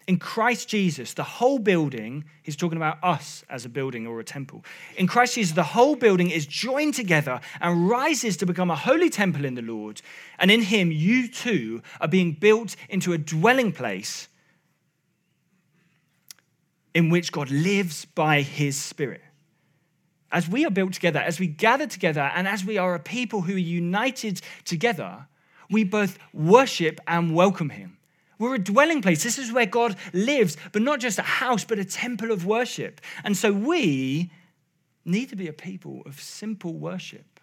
in 0.08 0.18
Christ 0.18 0.68
Jesus, 0.68 1.14
the 1.14 1.22
whole 1.22 1.58
building, 1.58 2.24
he's 2.42 2.56
talking 2.56 2.76
about 2.76 2.98
us 3.02 3.44
as 3.48 3.64
a 3.64 3.68
building 3.68 4.06
or 4.06 4.18
a 4.18 4.24
temple. 4.24 4.64
In 4.96 5.06
Christ 5.06 5.36
Jesus, 5.36 5.54
the 5.54 5.62
whole 5.62 5.94
building 5.94 6.30
is 6.30 6.44
joined 6.44 6.94
together 6.94 7.40
and 7.60 7.88
rises 7.88 8.36
to 8.38 8.46
become 8.46 8.70
a 8.70 8.76
holy 8.76 9.10
temple 9.10 9.44
in 9.44 9.54
the 9.54 9.62
Lord. 9.62 10.02
And 10.38 10.50
in 10.50 10.62
him, 10.62 10.90
you 10.90 11.28
too 11.28 11.82
are 12.00 12.08
being 12.08 12.32
built 12.32 12.74
into 12.88 13.12
a 13.12 13.18
dwelling 13.18 13.70
place 13.70 14.28
in 16.94 17.08
which 17.08 17.30
God 17.30 17.50
lives 17.50 18.04
by 18.04 18.42
his 18.42 18.76
Spirit. 18.76 19.22
As 20.32 20.48
we 20.48 20.64
are 20.64 20.70
built 20.70 20.94
together, 20.94 21.20
as 21.20 21.38
we 21.38 21.46
gather 21.46 21.86
together, 21.86 22.30
and 22.34 22.48
as 22.48 22.64
we 22.64 22.76
are 22.76 22.94
a 22.94 22.98
people 22.98 23.42
who 23.42 23.54
are 23.54 23.58
united 23.58 24.40
together, 24.64 25.26
we 25.70 25.84
both 25.84 26.18
worship 26.32 27.00
and 27.06 27.34
welcome 27.34 27.70
him. 27.70 27.98
We're 28.42 28.56
a 28.56 28.58
dwelling 28.58 29.02
place. 29.02 29.22
This 29.22 29.38
is 29.38 29.52
where 29.52 29.66
God 29.66 29.94
lives, 30.12 30.56
but 30.72 30.82
not 30.82 30.98
just 30.98 31.20
a 31.20 31.22
house, 31.22 31.62
but 31.62 31.78
a 31.78 31.84
temple 31.84 32.32
of 32.32 32.44
worship. 32.44 33.00
And 33.22 33.36
so 33.36 33.52
we 33.52 34.32
need 35.04 35.28
to 35.28 35.36
be 35.36 35.46
a 35.46 35.52
people 35.52 36.02
of 36.06 36.20
simple 36.20 36.74
worship. 36.74 37.38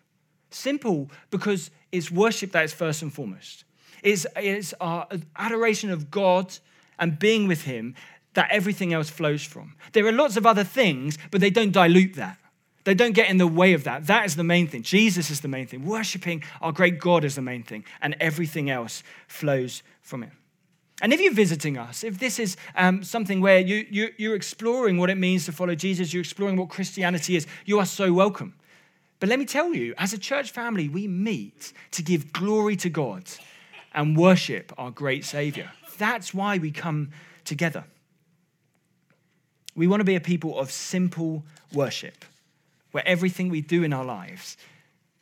Simple 0.50 1.10
because 1.32 1.72
it's 1.94 2.12
worship 2.12 2.52
that 2.52 2.66
is 2.66 2.74
first 2.74 3.02
and 3.02 3.14
foremost. 3.14 3.64
It's, 4.04 4.28
it's 4.36 4.74
our 4.82 5.08
adoration 5.38 5.90
of 5.90 6.12
God 6.12 6.54
and 7.00 7.18
being 7.18 7.48
with 7.48 7.62
Him 7.62 7.96
that 8.34 8.50
everything 8.52 8.94
else 8.94 9.10
flows 9.10 9.42
from. 9.42 9.76
There 9.94 10.06
are 10.06 10.12
lots 10.12 10.36
of 10.36 10.46
other 10.46 10.66
things, 10.66 11.18
but 11.32 11.40
they 11.40 11.50
don't 11.50 11.72
dilute 11.72 12.16
that. 12.16 12.38
They 12.84 12.94
don't 12.94 13.14
get 13.14 13.30
in 13.30 13.38
the 13.38 13.48
way 13.48 13.72
of 13.72 13.86
that. 13.86 14.08
That 14.08 14.26
is 14.26 14.36
the 14.36 14.44
main 14.44 14.68
thing. 14.68 14.84
Jesus 14.84 15.30
is 15.30 15.40
the 15.40 15.48
main 15.48 15.66
thing. 15.66 15.86
Worshipping 15.86 16.44
our 16.60 16.74
great 16.74 17.00
God 17.00 17.24
is 17.24 17.36
the 17.36 17.42
main 17.42 17.64
thing, 17.64 17.86
and 18.02 18.18
everything 18.20 18.70
else 18.70 19.02
flows 19.30 19.82
from 20.02 20.24
it. 20.24 20.32
And 21.02 21.14
if 21.14 21.22
you're 21.22 21.34
visiting 21.34 21.78
us, 21.78 22.04
if 22.04 22.20
this 22.20 22.40
is 22.40 22.58
um, 22.76 23.04
something 23.04 23.40
where 23.40 23.60
you, 23.60 23.86
you, 23.90 24.10
you're 24.18 24.36
exploring 24.36 24.98
what 24.98 25.10
it 25.10 25.18
means 25.18 25.46
to 25.46 25.52
follow 25.52 25.76
Jesus, 25.76 26.14
you're 26.14 26.22
exploring 26.22 26.58
what 26.58 26.70
Christianity 26.70 27.36
is, 27.36 27.48
you 27.66 27.80
are 27.80 27.86
so 27.86 28.12
welcome. 28.12 28.54
But 29.20 29.30
let 29.30 29.40
me 29.40 29.46
tell 29.46 29.74
you, 29.74 29.94
as 29.98 30.14
a 30.14 30.18
church 30.18 30.52
family, 30.52 30.90
we 30.90 31.08
meet 31.08 31.74
to 31.92 32.04
give 32.04 32.34
glory 32.34 32.76
to 32.78 32.90
God 32.90 33.24
and 33.94 34.18
worship 34.18 34.74
our 34.78 34.92
great 34.92 35.26
Savior. 35.26 35.72
That's 35.98 36.34
why 36.34 36.58
we 36.58 36.72
come 36.72 37.12
together. 37.46 37.86
We 39.76 39.88
want 39.88 40.02
to 40.02 40.06
be 40.06 40.16
a 40.16 40.22
people 40.22 40.60
of 40.60 40.72
simple 40.72 41.44
worship, 41.74 42.26
where 42.92 43.08
everything 43.08 43.50
we 43.50 43.62
do 43.62 43.84
in 43.84 43.94
our 43.94 44.06
lives 44.06 44.58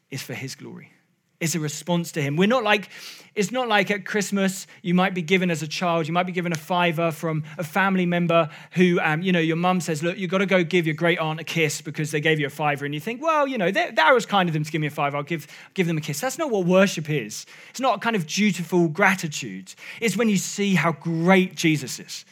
is 0.10 0.22
for 0.22 0.34
His 0.34 0.56
glory 0.56 0.92
is 1.40 1.54
a 1.54 1.60
response 1.60 2.12
to 2.14 2.22
him. 2.22 2.36
We're 2.36 2.48
not 2.48 2.64
like, 2.64 2.90
it's 3.36 3.52
not 3.52 3.68
like 3.68 3.92
at 3.92 4.06
Christmas 4.06 4.66
you 4.82 4.96
might 4.96 5.14
be 5.14 5.22
given 5.22 5.52
as 5.52 5.62
a 5.62 5.68
child, 5.68 6.08
you 6.08 6.14
might 6.14 6.26
be 6.26 6.32
given 6.32 6.52
a 6.52 6.58
fiver 6.58 7.12
from 7.12 7.44
a 7.60 7.64
family 7.64 8.08
member 8.08 8.50
who, 8.72 9.00
um, 9.02 9.22
you 9.22 9.32
know, 9.32 9.40
your 9.40 9.56
mum 9.56 9.80
says, 9.80 10.02
look, 10.02 10.18
you've 10.18 10.32
got 10.32 10.40
to 10.40 10.48
go 10.48 10.64
give 10.64 10.88
your 10.88 10.96
great 10.96 11.20
aunt 11.20 11.40
a 11.40 11.44
kiss 11.44 11.82
because 11.82 12.10
they 12.10 12.20
gave 12.20 12.40
you 12.40 12.48
a 12.48 12.50
fiver. 12.50 12.86
And 12.86 12.94
you 12.94 13.00
think, 13.00 13.22
well, 13.22 13.48
you 13.48 13.58
know, 13.58 13.70
that, 13.70 13.96
that 13.96 14.14
was 14.14 14.26
kind 14.26 14.50
of 14.50 14.54
them 14.54 14.64
to 14.64 14.72
give 14.72 14.82
me 14.82 14.88
a 14.88 14.92
fiver. 14.92 15.18
I'll 15.18 15.24
give, 15.24 15.48
give 15.76 15.86
them 15.86 15.98
a 15.98 16.02
kiss. 16.02 16.20
That's 16.20 16.40
not 16.40 16.50
what 16.50 16.66
worship 16.66 17.10
is. 17.10 17.46
It's 17.70 17.80
not 17.80 17.98
a 17.98 18.00
kind 18.00 18.16
of 18.16 18.26
dutiful 18.26 18.88
gratitude. 18.88 19.76
It's 20.02 20.18
when 20.18 20.30
you 20.30 20.38
see 20.38 20.74
how 20.74 20.94
great 20.94 21.54
Jesus 21.54 22.00
is. 22.00 22.26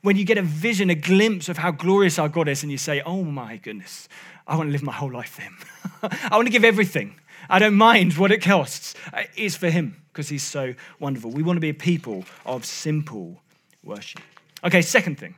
When 0.00 0.16
you 0.16 0.24
get 0.24 0.38
a 0.38 0.42
vision, 0.42 0.88
a 0.88 0.94
glimpse 0.94 1.48
of 1.48 1.58
how 1.58 1.72
glorious 1.72 2.18
our 2.18 2.28
God 2.28 2.48
is, 2.48 2.62
and 2.62 2.72
you 2.72 2.78
say, 2.78 3.02
oh 3.02 3.24
my 3.24 3.56
goodness, 3.56 4.08
I 4.46 4.56
want 4.56 4.68
to 4.68 4.72
live 4.72 4.82
my 4.82 4.92
whole 4.92 5.12
life 5.12 5.30
for 5.30 5.42
him. 5.42 5.58
I 6.30 6.36
want 6.36 6.46
to 6.46 6.52
give 6.52 6.64
everything. 6.64 7.16
I 7.48 7.58
don't 7.58 7.74
mind 7.74 8.16
what 8.16 8.32
it 8.32 8.42
costs. 8.42 8.94
Uh, 9.12 9.24
it's 9.36 9.56
for 9.56 9.70
Him 9.70 10.02
because 10.12 10.28
He's 10.28 10.42
so 10.42 10.74
wonderful. 10.98 11.30
We 11.30 11.42
want 11.42 11.56
to 11.56 11.60
be 11.60 11.70
a 11.70 11.74
people 11.74 12.24
of 12.44 12.64
simple 12.64 13.40
worship. 13.82 14.22
Okay, 14.64 14.82
second 14.82 15.18
thing. 15.18 15.34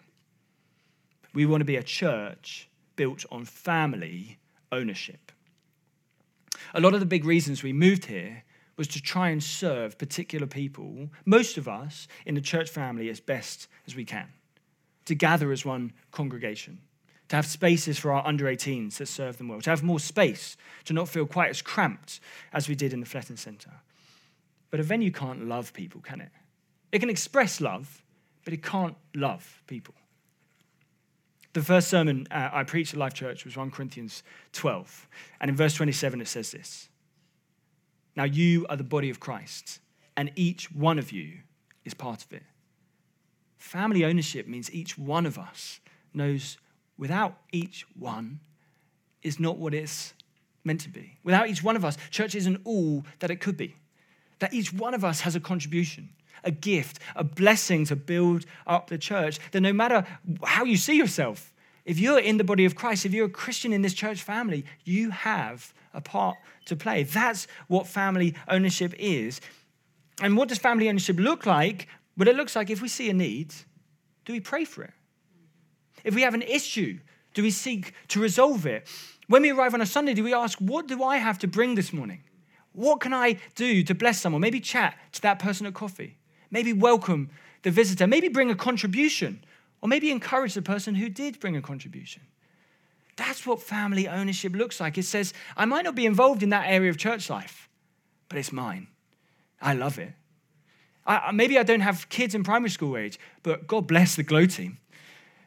We 1.35 1.47
want 1.47 1.61
to 1.61 1.67
be 1.67 1.77
a 1.77 1.83
church 1.83 2.69
built 2.97 3.25
on 3.31 3.45
family 3.45 4.38
ownership. 4.73 5.33
A 6.75 6.81
lot 6.81 6.95
of 6.95 7.00
the 7.00 7.07
big 7.07 7.25
reasons 7.25 7.62
we 7.62 7.73
moved 7.73 8.07
here 8.07 8.45
was 8.77 8.88
to 8.88 9.03
try 9.03 9.29
and 9.29 9.43
serve 9.43 9.99
particular 9.99 10.47
people, 10.47 11.11
most 11.25 11.59
of 11.59 11.69
us 11.69 12.07
in 12.25 12.35
the 12.35 12.41
church 12.41 12.71
family, 12.71 13.09
as 13.09 13.21
best 13.21 13.69
as 13.87 13.95
we 13.95 14.05
can, 14.05 14.29
to 15.05 15.15
gather 15.15 15.53
as 15.53 15.65
one 15.65 15.93
congregation 16.12 16.79
to 17.28 17.37
have 17.37 17.47
spaces 17.47 17.99
for 17.99 18.12
our 18.12 18.26
under 18.26 18.47
18s 18.47 18.97
that 18.97 19.06
serve 19.06 19.38
them 19.38 19.49
well, 19.49 19.61
to 19.61 19.70
have 19.70 19.82
more 19.82 20.00
space, 20.00 20.56
to 20.85 20.92
not 20.92 21.08
feel 21.08 21.26
quite 21.26 21.50
as 21.50 21.62
cramped 21.62 22.20
as 22.52 22.68
we 22.68 22.75
did 22.75 22.92
in 22.92 23.00
the 23.00 23.06
Fletton 23.06 23.37
Centre. 23.37 23.80
But 24.70 24.80
a 24.80 24.82
venue 24.82 25.11
can't 25.11 25.47
love 25.47 25.73
people, 25.73 26.00
can 26.00 26.20
it? 26.20 26.30
It 26.92 27.00
can 27.00 27.11
express 27.11 27.61
love, 27.61 28.02
but 28.44 28.54
it 28.54 28.62
can't 28.62 28.97
love 29.14 29.62
people. 29.66 29.94
The 31.52 31.62
first 31.62 31.88
sermon 31.88 32.26
uh, 32.30 32.50
I 32.52 32.64
preached 32.64 32.94
at 32.94 33.00
Life 33.00 33.14
Church 33.14 33.44
was 33.44 33.56
1 33.56 33.70
Corinthians 33.70 34.23
12. 34.52 35.08
And 35.40 35.49
in 35.50 35.56
verse 35.56 35.75
27, 35.75 36.20
it 36.20 36.28
says 36.28 36.50
this 36.50 36.88
Now 38.16 38.25
you 38.25 38.66
are 38.68 38.76
the 38.76 38.85
body 38.85 39.11
of 39.11 39.20
Christ, 39.20 39.80
and 40.16 40.30
each 40.37 40.70
one 40.73 40.99
of 40.99 41.12
you 41.12 41.38
is 41.85 41.94
part 41.94 42.25
of 42.25 42.32
it. 42.32 42.42
Family 43.56 44.04
ownership 44.04 44.47
means 44.47 44.73
each 44.73 44.97
one 44.97 45.26
of 45.26 45.38
us 45.38 45.80
knows 46.14 46.58
without 46.99 47.38
each 47.52 47.87
one 47.99 48.40
is 49.23 49.40
not 49.40 49.57
what 49.57 49.73
it's 49.73 50.12
meant 50.64 50.81
to 50.83 50.90
be. 50.90 51.19
Without 51.25 51.49
each 51.49 51.62
one 51.62 51.76
of 51.76 51.85
us, 51.85 51.97
church 52.11 52.35
isn't 52.35 52.61
all 52.64 53.05
that 53.21 53.31
it 53.31 53.40
could 53.40 53.57
be. 53.57 53.76
That 54.40 54.52
each 54.52 54.73
one 54.73 54.95
of 54.95 55.05
us 55.05 55.21
has 55.23 55.35
a 55.35 55.40
contribution, 55.40 56.11
a 56.45 56.50
gift, 56.50 56.99
a 57.17 57.25
blessing 57.25 57.85
to 57.87 57.97
build 57.97 58.45
up 58.67 58.88
the 58.88 58.99
church. 58.99 59.38
That 59.52 59.61
no 59.61 59.73
matter 59.73 60.05
how 60.45 60.64
you 60.64 60.76
see 60.76 60.97
yourself, 60.97 61.52
if 61.85 61.99
you're 61.99 62.19
in 62.19 62.37
the 62.37 62.45
body 62.45 62.64
of 62.64 62.75
Christ, 62.75 63.07
if 63.07 63.14
you're 63.14 63.26
a 63.26 63.31
Christian 63.31 63.73
in 63.73 63.83
this 63.83 63.95
church 63.95 64.23
family, 64.23 64.64
you 64.85 65.11
have 65.11 65.73
a 65.95 66.00
part 66.00 66.37
to 66.67 66.76
play. 66.76 67.02
That's 67.02 67.47
what 67.67 67.87
family 67.87 68.35
ownership 68.47 68.95
is. 68.99 69.40
And 70.21 70.37
what 70.37 70.49
does 70.49 70.59
family 70.59 70.88
ownership 70.88 71.19
look 71.19 71.47
like? 71.47 71.88
Well, 72.17 72.28
it 72.28 72.37
looks 72.37 72.55
like 72.55 72.69
if 72.71 72.83
we 72.83 72.88
see 72.88 73.09
a 73.09 73.14
need, 73.14 73.55
do 74.25 74.33
we 74.33 74.40
pray 74.40 74.64
for 74.64 74.83
it? 74.83 74.93
If 76.05 76.14
we 76.14 76.23
have 76.23 76.35
an 76.35 76.43
issue, 76.43 76.99
do 77.35 77.43
we 77.43 77.50
seek 77.50 77.95
to 78.09 78.21
resolve 78.21 78.67
it? 78.67 78.88
When 79.26 79.43
we 79.43 79.50
arrive 79.50 79.75
on 79.75 79.81
a 79.81 79.87
Sunday, 79.87 80.14
do 80.14 80.25
we 80.25 80.35
ask, 80.35 80.59
What 80.59 80.87
do 80.87 81.02
I 81.02 81.19
have 81.19 81.38
to 81.40 81.47
bring 81.47 81.75
this 81.75 81.93
morning? 81.93 82.23
What 82.73 83.00
can 83.00 83.12
I 83.12 83.38
do 83.55 83.83
to 83.83 83.95
bless 83.95 84.21
someone? 84.21 84.40
Maybe 84.40 84.61
chat 84.61 84.97
to 85.12 85.23
that 85.23 85.38
person 85.38 85.67
at 85.67 85.75
coffee. 85.75 86.17
Maybe 86.50 86.73
welcome 86.73 87.31
the 87.62 87.71
visitor. 87.71 88.07
Maybe 88.07 88.28
bring 88.28 88.50
a 88.50 88.55
contribution. 88.55 89.45
Or 89.81 89.88
maybe 89.88 90.11
encourage 90.11 90.55
the 90.55 90.62
person 90.62 90.95
who 90.95 91.09
did 91.09 91.40
bring 91.40 91.57
a 91.57 91.62
contribution. 91.62 92.23
That's 93.17 93.45
what 93.45 93.61
family 93.61 94.07
ownership 94.07 94.55
looks 94.55 94.81
like. 94.81 94.97
It 94.97 95.05
says, 95.05 95.35
I 95.57 95.64
might 95.64 95.85
not 95.85 95.97
be 95.97 96.07
involved 96.07 96.43
in 96.43 96.50
that 96.50 96.69
area 96.69 96.88
of 96.88 96.97
church 96.97 97.28
life, 97.28 97.69
but 98.28 98.38
it's 98.38 98.52
mine. 98.52 98.87
I 99.61 99.75
love 99.75 99.99
it. 99.99 100.12
I, 101.05 101.33
maybe 101.33 101.59
I 101.59 101.64
don't 101.64 101.81
have 101.81 102.09
kids 102.11 102.35
in 102.35 102.45
primary 102.45 102.71
school 102.71 102.97
age, 102.97 103.19
but 103.43 103.67
God 103.67 103.88
bless 103.88 104.14
the 104.14 104.23
Glow 104.23 104.47
team. 104.47 104.78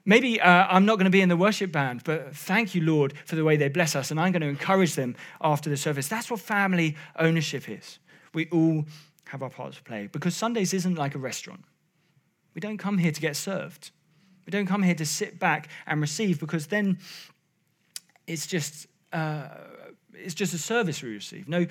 Maybe 0.03 0.41
uh, 0.41 0.67
I'm 0.69 0.85
not 0.85 0.95
going 0.95 1.05
to 1.05 1.11
be 1.11 1.21
in 1.21 1.29
the 1.29 1.37
worship 1.37 1.71
band, 1.71 2.03
but 2.03 2.35
thank 2.35 2.73
you, 2.73 2.81
Lord, 2.81 3.13
for 3.25 3.35
the 3.35 3.43
way 3.43 3.55
they 3.55 3.69
bless 3.69 3.95
us, 3.95 4.09
and 4.09 4.19
I'm 4.19 4.31
going 4.31 4.41
to 4.41 4.47
encourage 4.47 4.95
them 4.95 5.15
after 5.41 5.69
the 5.69 5.77
service. 5.77 6.07
That's 6.07 6.31
what 6.31 6.39
family 6.39 6.95
ownership 7.17 7.69
is. 7.69 7.99
We 8.33 8.49
all 8.49 8.85
have 9.25 9.43
our 9.43 9.49
part 9.49 9.73
to 9.73 9.83
play 9.83 10.07
because 10.07 10.35
Sundays 10.35 10.73
isn't 10.73 10.95
like 10.95 11.13
a 11.15 11.19
restaurant. 11.19 11.63
We 12.55 12.61
don't 12.61 12.77
come 12.77 12.97
here 12.97 13.11
to 13.11 13.21
get 13.21 13.35
served. 13.35 13.91
We 14.45 14.51
don't 14.51 14.65
come 14.65 14.83
here 14.83 14.95
to 14.95 15.05
sit 15.05 15.39
back 15.39 15.69
and 15.85 16.01
receive 16.01 16.39
because 16.39 16.67
then 16.67 16.97
it's 18.27 18.47
just 18.47 18.87
uh, 19.13 19.49
it's 20.13 20.33
just 20.33 20.53
a 20.53 20.57
service 20.57 21.01
we 21.03 21.09
receive. 21.09 21.47
No, 21.47 21.67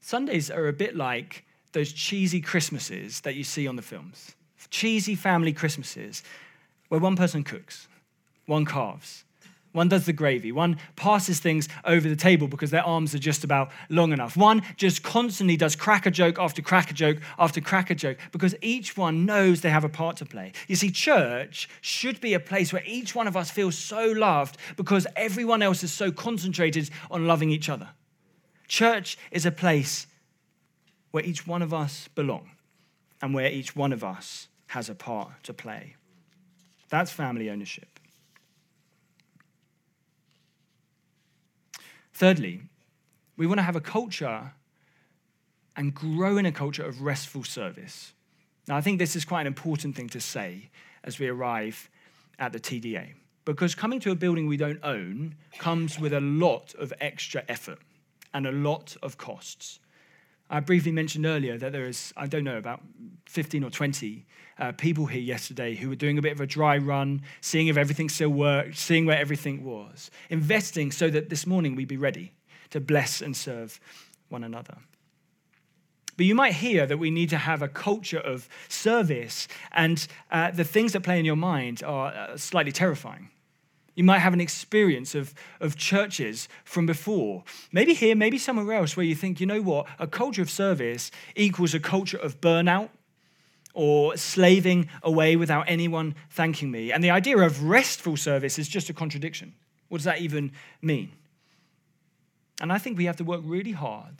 Sundays 0.00 0.50
are 0.50 0.68
a 0.68 0.72
bit 0.72 0.96
like 0.96 1.44
those 1.72 1.92
cheesy 1.92 2.40
Christmases 2.40 3.20
that 3.22 3.34
you 3.34 3.44
see 3.44 3.66
on 3.66 3.76
the 3.76 3.82
films. 3.82 4.34
Cheesy 4.70 5.14
family 5.14 5.52
Christmases 5.52 6.22
where 6.88 7.00
one 7.00 7.16
person 7.16 7.44
cooks, 7.44 7.88
one 8.46 8.64
carves, 8.64 9.24
one 9.74 9.88
does 9.88 10.06
the 10.06 10.12
gravy, 10.12 10.52
one 10.52 10.78
passes 10.94 11.40
things 11.40 11.68
over 11.84 12.08
the 12.08 12.14
table 12.14 12.46
because 12.46 12.70
their 12.70 12.84
arms 12.84 13.12
are 13.12 13.18
just 13.18 13.42
about 13.42 13.72
long 13.90 14.12
enough. 14.12 14.36
One 14.36 14.62
just 14.76 15.02
constantly 15.02 15.56
does 15.56 15.74
cracker 15.74 16.10
joke 16.10 16.38
after 16.38 16.62
cracker 16.62 16.94
joke 16.94 17.18
after 17.40 17.60
cracker 17.60 17.96
joke 17.96 18.18
because 18.30 18.54
each 18.62 18.96
one 18.96 19.26
knows 19.26 19.62
they 19.62 19.70
have 19.70 19.82
a 19.82 19.88
part 19.88 20.16
to 20.18 20.26
play. 20.26 20.52
You 20.68 20.76
see, 20.76 20.92
church 20.92 21.68
should 21.80 22.20
be 22.20 22.34
a 22.34 22.40
place 22.40 22.72
where 22.72 22.84
each 22.86 23.16
one 23.16 23.26
of 23.26 23.36
us 23.36 23.50
feels 23.50 23.76
so 23.76 24.06
loved 24.12 24.58
because 24.76 25.08
everyone 25.16 25.60
else 25.60 25.82
is 25.82 25.92
so 25.92 26.12
concentrated 26.12 26.88
on 27.10 27.26
loving 27.26 27.50
each 27.50 27.68
other. 27.68 27.88
Church 28.68 29.18
is 29.32 29.44
a 29.44 29.50
place 29.50 30.06
where 31.10 31.24
each 31.24 31.48
one 31.48 31.62
of 31.62 31.74
us 31.74 32.08
belong 32.14 32.50
and 33.20 33.34
where 33.34 33.50
each 33.50 33.74
one 33.74 33.92
of 33.92 34.04
us 34.04 34.46
has 34.68 34.88
a 34.88 34.94
part 34.94 35.30
to 35.42 35.52
play. 35.52 35.96
That's 36.94 37.10
family 37.10 37.50
ownership. 37.50 37.98
Thirdly, 42.12 42.62
we 43.36 43.48
want 43.48 43.58
to 43.58 43.64
have 43.64 43.74
a 43.74 43.80
culture 43.80 44.52
and 45.74 45.92
grow 45.92 46.36
in 46.36 46.46
a 46.46 46.52
culture 46.52 46.84
of 46.84 47.02
restful 47.02 47.42
service. 47.42 48.12
Now, 48.68 48.76
I 48.76 48.80
think 48.80 49.00
this 49.00 49.16
is 49.16 49.24
quite 49.24 49.40
an 49.40 49.48
important 49.48 49.96
thing 49.96 50.08
to 50.10 50.20
say 50.20 50.70
as 51.02 51.18
we 51.18 51.26
arrive 51.26 51.90
at 52.38 52.52
the 52.52 52.60
TDA, 52.60 53.14
because 53.44 53.74
coming 53.74 53.98
to 53.98 54.12
a 54.12 54.14
building 54.14 54.46
we 54.46 54.56
don't 54.56 54.78
own 54.84 55.34
comes 55.58 55.98
with 55.98 56.12
a 56.12 56.20
lot 56.20 56.76
of 56.76 56.92
extra 57.00 57.42
effort 57.48 57.80
and 58.32 58.46
a 58.46 58.52
lot 58.52 58.96
of 59.02 59.18
costs. 59.18 59.80
I 60.50 60.60
briefly 60.60 60.92
mentioned 60.92 61.26
earlier 61.26 61.56
that 61.58 61.72
there 61.72 61.86
is, 61.86 62.12
I 62.16 62.26
don't 62.26 62.44
know, 62.44 62.58
about 62.58 62.80
15 63.26 63.64
or 63.64 63.70
20 63.70 64.26
uh, 64.58 64.72
people 64.72 65.06
here 65.06 65.20
yesterday 65.20 65.74
who 65.74 65.88
were 65.88 65.96
doing 65.96 66.18
a 66.18 66.22
bit 66.22 66.32
of 66.32 66.40
a 66.40 66.46
dry 66.46 66.78
run, 66.78 67.22
seeing 67.40 67.68
if 67.68 67.76
everything 67.76 68.08
still 68.08 68.28
worked, 68.28 68.76
seeing 68.76 69.06
where 69.06 69.18
everything 69.18 69.64
was, 69.64 70.10
investing 70.30 70.92
so 70.92 71.08
that 71.10 71.30
this 71.30 71.46
morning 71.46 71.74
we'd 71.74 71.88
be 71.88 71.96
ready 71.96 72.32
to 72.70 72.80
bless 72.80 73.20
and 73.20 73.36
serve 73.36 73.80
one 74.28 74.44
another. 74.44 74.76
But 76.16 76.26
you 76.26 76.34
might 76.34 76.54
hear 76.54 76.86
that 76.86 76.98
we 76.98 77.10
need 77.10 77.30
to 77.30 77.38
have 77.38 77.62
a 77.62 77.68
culture 77.68 78.20
of 78.20 78.48
service, 78.68 79.48
and 79.72 80.06
uh, 80.30 80.52
the 80.52 80.62
things 80.62 80.92
that 80.92 81.00
play 81.00 81.18
in 81.18 81.24
your 81.24 81.36
mind 81.36 81.82
are 81.82 82.12
uh, 82.12 82.36
slightly 82.36 82.70
terrifying. 82.70 83.30
You 83.94 84.04
might 84.04 84.18
have 84.18 84.32
an 84.32 84.40
experience 84.40 85.14
of, 85.14 85.34
of 85.60 85.76
churches 85.76 86.48
from 86.64 86.84
before, 86.86 87.44
maybe 87.70 87.94
here, 87.94 88.16
maybe 88.16 88.38
somewhere 88.38 88.76
else, 88.76 88.96
where 88.96 89.06
you 89.06 89.14
think, 89.14 89.40
you 89.40 89.46
know 89.46 89.62
what, 89.62 89.86
a 89.98 90.06
culture 90.06 90.42
of 90.42 90.50
service 90.50 91.10
equals 91.36 91.74
a 91.74 91.80
culture 91.80 92.18
of 92.18 92.40
burnout 92.40 92.88
or 93.72 94.16
slaving 94.16 94.88
away 95.02 95.36
without 95.36 95.64
anyone 95.68 96.14
thanking 96.30 96.70
me. 96.70 96.92
And 96.92 97.02
the 97.02 97.10
idea 97.10 97.38
of 97.38 97.64
restful 97.64 98.16
service 98.16 98.58
is 98.58 98.68
just 98.68 98.88
a 98.88 98.92
contradiction. 98.92 99.54
What 99.88 99.98
does 99.98 100.04
that 100.04 100.20
even 100.20 100.52
mean? 100.80 101.12
And 102.60 102.72
I 102.72 102.78
think 102.78 102.96
we 102.96 103.04
have 103.04 103.16
to 103.16 103.24
work 103.24 103.40
really 103.44 103.72
hard 103.72 104.14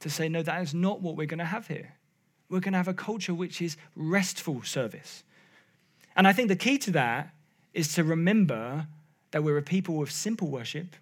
to 0.00 0.10
say, 0.10 0.28
no, 0.28 0.42
that 0.42 0.62
is 0.62 0.74
not 0.74 1.00
what 1.00 1.16
we're 1.16 1.26
going 1.26 1.38
to 1.38 1.44
have 1.44 1.68
here. 1.68 1.94
We're 2.48 2.60
going 2.60 2.72
to 2.72 2.78
have 2.78 2.88
a 2.88 2.94
culture 2.94 3.34
which 3.34 3.62
is 3.62 3.76
restful 3.96 4.62
service. 4.62 5.22
And 6.16 6.26
I 6.26 6.32
think 6.32 6.48
the 6.48 6.56
key 6.56 6.76
to 6.78 6.90
that 6.90 7.32
is 7.74 7.94
to 7.94 8.04
remember 8.04 8.86
that 9.30 9.42
we're 9.42 9.58
a 9.58 9.62
people 9.62 10.02
of 10.02 10.10
simple 10.10 10.48
worship 10.48 10.96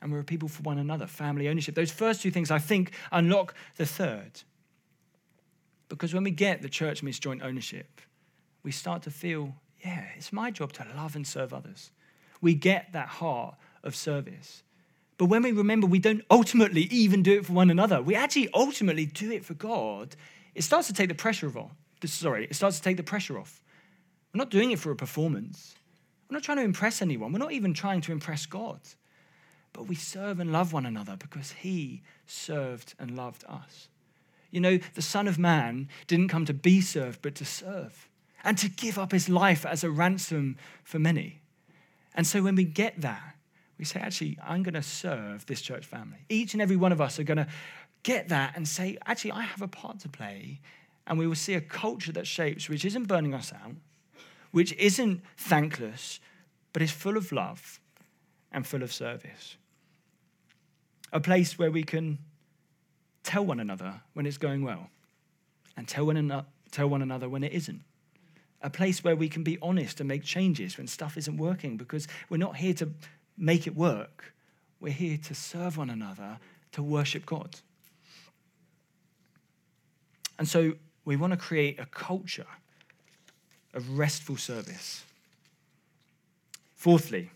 and 0.00 0.12
we're 0.12 0.20
a 0.20 0.24
people 0.24 0.48
for 0.48 0.62
one 0.62 0.78
another, 0.78 1.06
family 1.06 1.48
ownership. 1.48 1.74
Those 1.74 1.90
first 1.90 2.20
two 2.20 2.30
things, 2.30 2.50
I 2.50 2.58
think, 2.58 2.92
unlock 3.10 3.54
the 3.76 3.86
third. 3.86 4.42
Because 5.88 6.12
when 6.12 6.24
we 6.24 6.30
get 6.30 6.60
the 6.60 6.68
church 6.68 7.02
means 7.02 7.18
joint 7.18 7.42
ownership, 7.42 8.00
we 8.62 8.70
start 8.70 9.02
to 9.02 9.10
feel, 9.10 9.54
yeah, 9.82 10.04
it's 10.16 10.32
my 10.32 10.50
job 10.50 10.72
to 10.74 10.86
love 10.96 11.16
and 11.16 11.26
serve 11.26 11.54
others. 11.54 11.90
We 12.40 12.54
get 12.54 12.92
that 12.92 13.08
heart 13.08 13.54
of 13.82 13.96
service. 13.96 14.62
But 15.16 15.26
when 15.26 15.42
we 15.42 15.52
remember 15.52 15.86
we 15.86 16.00
don't 16.00 16.22
ultimately 16.30 16.82
even 16.82 17.22
do 17.22 17.38
it 17.38 17.46
for 17.46 17.52
one 17.52 17.70
another, 17.70 18.02
we 18.02 18.14
actually 18.14 18.48
ultimately 18.52 19.06
do 19.06 19.30
it 19.30 19.44
for 19.44 19.54
God, 19.54 20.16
it 20.54 20.62
starts 20.62 20.86
to 20.88 20.92
take 20.92 21.08
the 21.08 21.14
pressure 21.14 21.50
off. 21.58 21.72
Sorry, 22.04 22.44
it 22.44 22.54
starts 22.54 22.76
to 22.76 22.82
take 22.82 22.98
the 22.98 23.02
pressure 23.02 23.38
off. 23.38 23.62
We're 24.34 24.38
not 24.38 24.50
doing 24.50 24.72
it 24.72 24.78
for 24.78 24.90
a 24.90 24.96
performance. 24.96 25.74
We're 26.28 26.36
not 26.36 26.42
trying 26.42 26.58
to 26.58 26.64
impress 26.64 27.02
anyone. 27.02 27.32
We're 27.32 27.38
not 27.38 27.52
even 27.52 27.74
trying 27.74 28.00
to 28.02 28.12
impress 28.12 28.46
God. 28.46 28.80
But 29.72 29.88
we 29.88 29.94
serve 29.94 30.40
and 30.40 30.52
love 30.52 30.72
one 30.72 30.86
another 30.86 31.16
because 31.16 31.52
He 31.52 32.02
served 32.26 32.94
and 32.98 33.16
loved 33.16 33.44
us. 33.48 33.88
You 34.50 34.60
know, 34.60 34.78
the 34.94 35.02
Son 35.02 35.26
of 35.26 35.38
Man 35.38 35.88
didn't 36.06 36.28
come 36.28 36.44
to 36.46 36.54
be 36.54 36.80
served, 36.80 37.20
but 37.22 37.34
to 37.36 37.44
serve 37.44 38.08
and 38.44 38.56
to 38.58 38.68
give 38.68 38.98
up 38.98 39.12
His 39.12 39.28
life 39.28 39.66
as 39.66 39.82
a 39.82 39.90
ransom 39.90 40.56
for 40.84 40.98
many. 40.98 41.40
And 42.14 42.26
so 42.26 42.42
when 42.42 42.54
we 42.54 42.64
get 42.64 43.00
that, 43.00 43.34
we 43.78 43.84
say, 43.84 43.98
actually, 43.98 44.38
I'm 44.42 44.62
going 44.62 44.74
to 44.74 44.82
serve 44.82 45.46
this 45.46 45.60
church 45.60 45.84
family. 45.84 46.18
Each 46.28 46.52
and 46.52 46.62
every 46.62 46.76
one 46.76 46.92
of 46.92 47.00
us 47.00 47.18
are 47.18 47.24
going 47.24 47.38
to 47.38 47.48
get 48.04 48.28
that 48.28 48.52
and 48.54 48.68
say, 48.68 48.96
actually, 49.06 49.32
I 49.32 49.42
have 49.42 49.62
a 49.62 49.68
part 49.68 49.98
to 50.00 50.08
play. 50.08 50.60
And 51.06 51.18
we 51.18 51.26
will 51.26 51.34
see 51.34 51.54
a 51.54 51.60
culture 51.60 52.12
that 52.12 52.26
shapes, 52.26 52.68
which 52.68 52.84
isn't 52.84 53.08
burning 53.08 53.34
us 53.34 53.52
out, 53.52 53.74
which 54.54 54.72
isn't 54.74 55.20
thankless, 55.36 56.20
but 56.72 56.80
is 56.80 56.92
full 56.92 57.16
of 57.16 57.32
love 57.32 57.80
and 58.52 58.64
full 58.64 58.84
of 58.84 58.92
service. 58.92 59.56
A 61.12 61.18
place 61.18 61.58
where 61.58 61.72
we 61.72 61.82
can 61.82 62.18
tell 63.24 63.44
one 63.44 63.58
another 63.58 64.00
when 64.12 64.26
it's 64.26 64.38
going 64.38 64.62
well 64.62 64.90
and 65.76 65.88
tell 65.88 66.06
one, 66.06 66.16
another, 66.16 66.46
tell 66.70 66.88
one 66.88 67.02
another 67.02 67.28
when 67.28 67.42
it 67.42 67.52
isn't. 67.52 67.82
A 68.62 68.70
place 68.70 69.02
where 69.02 69.16
we 69.16 69.28
can 69.28 69.42
be 69.42 69.58
honest 69.60 69.98
and 69.98 70.06
make 70.06 70.22
changes 70.22 70.78
when 70.78 70.86
stuff 70.86 71.16
isn't 71.16 71.36
working 71.36 71.76
because 71.76 72.06
we're 72.28 72.36
not 72.36 72.56
here 72.56 72.74
to 72.74 72.92
make 73.36 73.66
it 73.66 73.74
work. 73.74 74.34
We're 74.78 74.92
here 74.92 75.18
to 75.24 75.34
serve 75.34 75.78
one 75.78 75.90
another, 75.90 76.38
to 76.70 76.82
worship 76.84 77.26
God. 77.26 77.58
And 80.38 80.46
so 80.46 80.74
we 81.04 81.16
want 81.16 81.32
to 81.32 81.36
create 81.36 81.80
a 81.80 81.86
culture 81.86 82.46
of 83.74 83.98
restful 83.98 84.36
service. 84.36 85.04
Fourthly, 86.74 87.30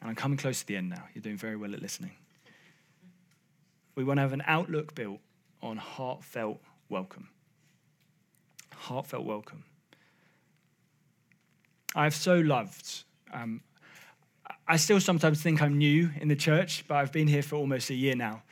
and 0.00 0.10
I'm 0.10 0.16
coming 0.16 0.36
close 0.36 0.60
to 0.60 0.66
the 0.66 0.76
end 0.76 0.90
now, 0.90 1.04
you're 1.14 1.22
doing 1.22 1.36
very 1.36 1.56
well 1.56 1.74
at 1.74 1.82
listening. 1.82 2.12
We 3.94 4.04
want 4.04 4.18
to 4.18 4.22
have 4.22 4.32
an 4.32 4.42
outlook 4.46 4.94
built 4.94 5.20
on 5.62 5.78
heartfelt 5.78 6.60
welcome. 6.88 7.28
Heartfelt 8.74 9.24
welcome. 9.24 9.64
I've 11.94 12.14
so 12.14 12.36
loved 12.36 13.04
um, 13.32 13.62
I 14.68 14.76
still 14.76 15.00
sometimes 15.00 15.42
think 15.42 15.62
I'm 15.62 15.78
new 15.78 16.10
in 16.20 16.28
the 16.28 16.36
church, 16.36 16.84
but 16.88 16.96
I've 16.96 17.12
been 17.12 17.28
here 17.28 17.42
for 17.42 17.56
almost 17.56 17.90
a 17.90 17.94
year 17.94 18.16
now. 18.16 18.42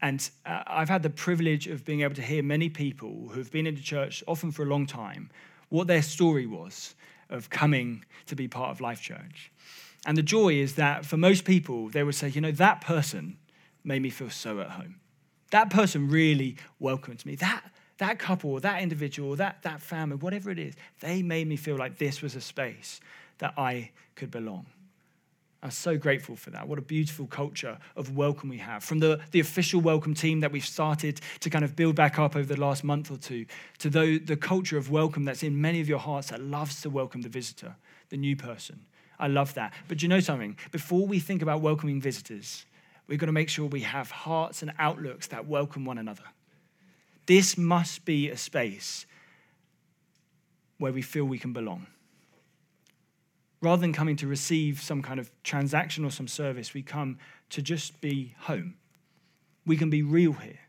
And 0.00 0.28
uh, 0.46 0.62
I've 0.66 0.88
had 0.88 1.02
the 1.02 1.10
privilege 1.10 1.66
of 1.66 1.84
being 1.84 2.02
able 2.02 2.14
to 2.14 2.22
hear 2.22 2.42
many 2.42 2.68
people 2.68 3.28
who've 3.32 3.50
been 3.50 3.66
in 3.66 3.74
the 3.74 3.82
church, 3.82 4.22
often 4.26 4.52
for 4.52 4.62
a 4.62 4.66
long 4.66 4.86
time, 4.86 5.30
what 5.68 5.86
their 5.86 6.02
story 6.02 6.46
was 6.46 6.94
of 7.30 7.50
coming 7.50 8.04
to 8.26 8.36
be 8.36 8.48
part 8.48 8.70
of 8.70 8.80
Life 8.80 9.00
Church. 9.00 9.52
And 10.06 10.16
the 10.16 10.22
joy 10.22 10.54
is 10.54 10.76
that 10.76 11.04
for 11.04 11.16
most 11.16 11.44
people, 11.44 11.88
they 11.88 12.02
would 12.02 12.14
say, 12.14 12.28
you 12.28 12.40
know, 12.40 12.52
that 12.52 12.80
person 12.80 13.36
made 13.84 14.02
me 14.02 14.10
feel 14.10 14.30
so 14.30 14.60
at 14.60 14.70
home. 14.70 14.96
That 15.50 15.70
person 15.70 16.08
really 16.08 16.56
welcomed 16.78 17.24
me. 17.26 17.34
That, 17.36 17.62
that 17.98 18.18
couple, 18.18 18.58
that 18.60 18.82
individual, 18.82 19.36
that, 19.36 19.62
that 19.62 19.80
family, 19.80 20.16
whatever 20.16 20.50
it 20.50 20.58
is, 20.58 20.74
they 21.00 21.22
made 21.22 21.48
me 21.48 21.56
feel 21.56 21.76
like 21.76 21.98
this 21.98 22.22
was 22.22 22.34
a 22.34 22.40
space 22.40 23.00
that 23.38 23.54
I 23.56 23.90
could 24.14 24.30
belong. 24.30 24.66
I'm 25.60 25.72
so 25.72 25.96
grateful 25.96 26.36
for 26.36 26.50
that. 26.50 26.68
What 26.68 26.78
a 26.78 26.82
beautiful 26.82 27.26
culture 27.26 27.78
of 27.96 28.16
welcome 28.16 28.48
we 28.48 28.58
have. 28.58 28.84
From 28.84 29.00
the, 29.00 29.20
the 29.32 29.40
official 29.40 29.80
welcome 29.80 30.14
team 30.14 30.38
that 30.40 30.52
we've 30.52 30.64
started 30.64 31.20
to 31.40 31.50
kind 31.50 31.64
of 31.64 31.74
build 31.74 31.96
back 31.96 32.16
up 32.18 32.36
over 32.36 32.54
the 32.54 32.60
last 32.60 32.84
month 32.84 33.10
or 33.10 33.16
two, 33.16 33.44
to 33.78 33.90
the, 33.90 34.18
the 34.18 34.36
culture 34.36 34.78
of 34.78 34.90
welcome 34.90 35.24
that's 35.24 35.42
in 35.42 35.60
many 35.60 35.80
of 35.80 35.88
your 35.88 35.98
hearts 35.98 36.30
that 36.30 36.40
loves 36.40 36.80
to 36.82 36.90
welcome 36.90 37.22
the 37.22 37.28
visitor, 37.28 37.74
the 38.10 38.16
new 38.16 38.36
person. 38.36 38.86
I 39.18 39.26
love 39.26 39.54
that. 39.54 39.72
But 39.88 40.00
you 40.00 40.08
know 40.08 40.20
something? 40.20 40.56
Before 40.70 41.04
we 41.04 41.18
think 41.18 41.42
about 41.42 41.60
welcoming 41.60 42.00
visitors, 42.00 42.64
we've 43.08 43.18
got 43.18 43.26
to 43.26 43.32
make 43.32 43.48
sure 43.48 43.66
we 43.66 43.80
have 43.80 44.12
hearts 44.12 44.62
and 44.62 44.72
outlooks 44.78 45.26
that 45.28 45.48
welcome 45.48 45.84
one 45.84 45.98
another. 45.98 46.22
This 47.26 47.58
must 47.58 48.04
be 48.04 48.30
a 48.30 48.36
space 48.36 49.06
where 50.78 50.92
we 50.92 51.02
feel 51.02 51.24
we 51.24 51.38
can 51.40 51.52
belong. 51.52 51.88
Rather 53.60 53.80
than 53.80 53.92
coming 53.92 54.16
to 54.16 54.26
receive 54.26 54.80
some 54.80 55.02
kind 55.02 55.18
of 55.18 55.30
transaction 55.42 56.04
or 56.04 56.10
some 56.10 56.28
service, 56.28 56.74
we 56.74 56.82
come 56.82 57.18
to 57.50 57.60
just 57.60 58.00
be 58.00 58.34
home. 58.40 58.74
We 59.66 59.76
can 59.76 59.90
be 59.90 60.02
real 60.02 60.32
here. 60.32 60.60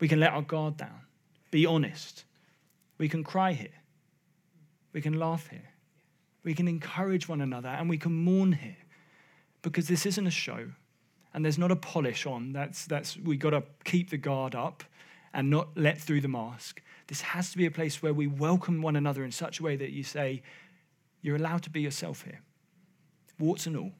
We 0.00 0.08
can 0.08 0.20
let 0.20 0.32
our 0.32 0.42
guard 0.42 0.76
down, 0.76 1.02
be 1.50 1.66
honest. 1.66 2.24
We 2.98 3.08
can 3.08 3.24
cry 3.24 3.52
here. 3.52 3.68
We 4.92 5.00
can 5.00 5.18
laugh 5.18 5.48
here. 5.48 5.70
We 6.42 6.54
can 6.54 6.68
encourage 6.68 7.28
one 7.28 7.40
another 7.40 7.68
and 7.68 7.88
we 7.90 7.98
can 7.98 8.12
mourn 8.12 8.52
here 8.52 8.76
because 9.62 9.88
this 9.88 10.06
isn't 10.06 10.26
a 10.26 10.30
show 10.30 10.68
and 11.34 11.44
there's 11.44 11.58
not 11.58 11.70
a 11.70 11.76
polish 11.76 12.24
on. 12.24 12.52
That's, 12.52 12.86
that's 12.86 13.16
we 13.16 13.36
got 13.36 13.50
to 13.50 13.62
keep 13.84 14.10
the 14.10 14.16
guard 14.16 14.54
up 14.54 14.84
and 15.34 15.50
not 15.50 15.76
let 15.76 15.98
through 15.98 16.22
the 16.22 16.28
mask. 16.28 16.82
This 17.08 17.20
has 17.20 17.50
to 17.50 17.58
be 17.58 17.66
a 17.66 17.70
place 17.70 18.02
where 18.02 18.14
we 18.14 18.26
welcome 18.26 18.80
one 18.80 18.96
another 18.96 19.22
in 19.22 19.32
such 19.32 19.60
a 19.60 19.62
way 19.62 19.76
that 19.76 19.90
you 19.90 20.02
say, 20.02 20.42
you're 21.26 21.36
allowed 21.36 21.64
to 21.64 21.70
be 21.70 21.80
yourself 21.80 22.22
here, 22.22 22.40
warts 23.36 23.66
and 23.66 23.76
all. 23.76 23.90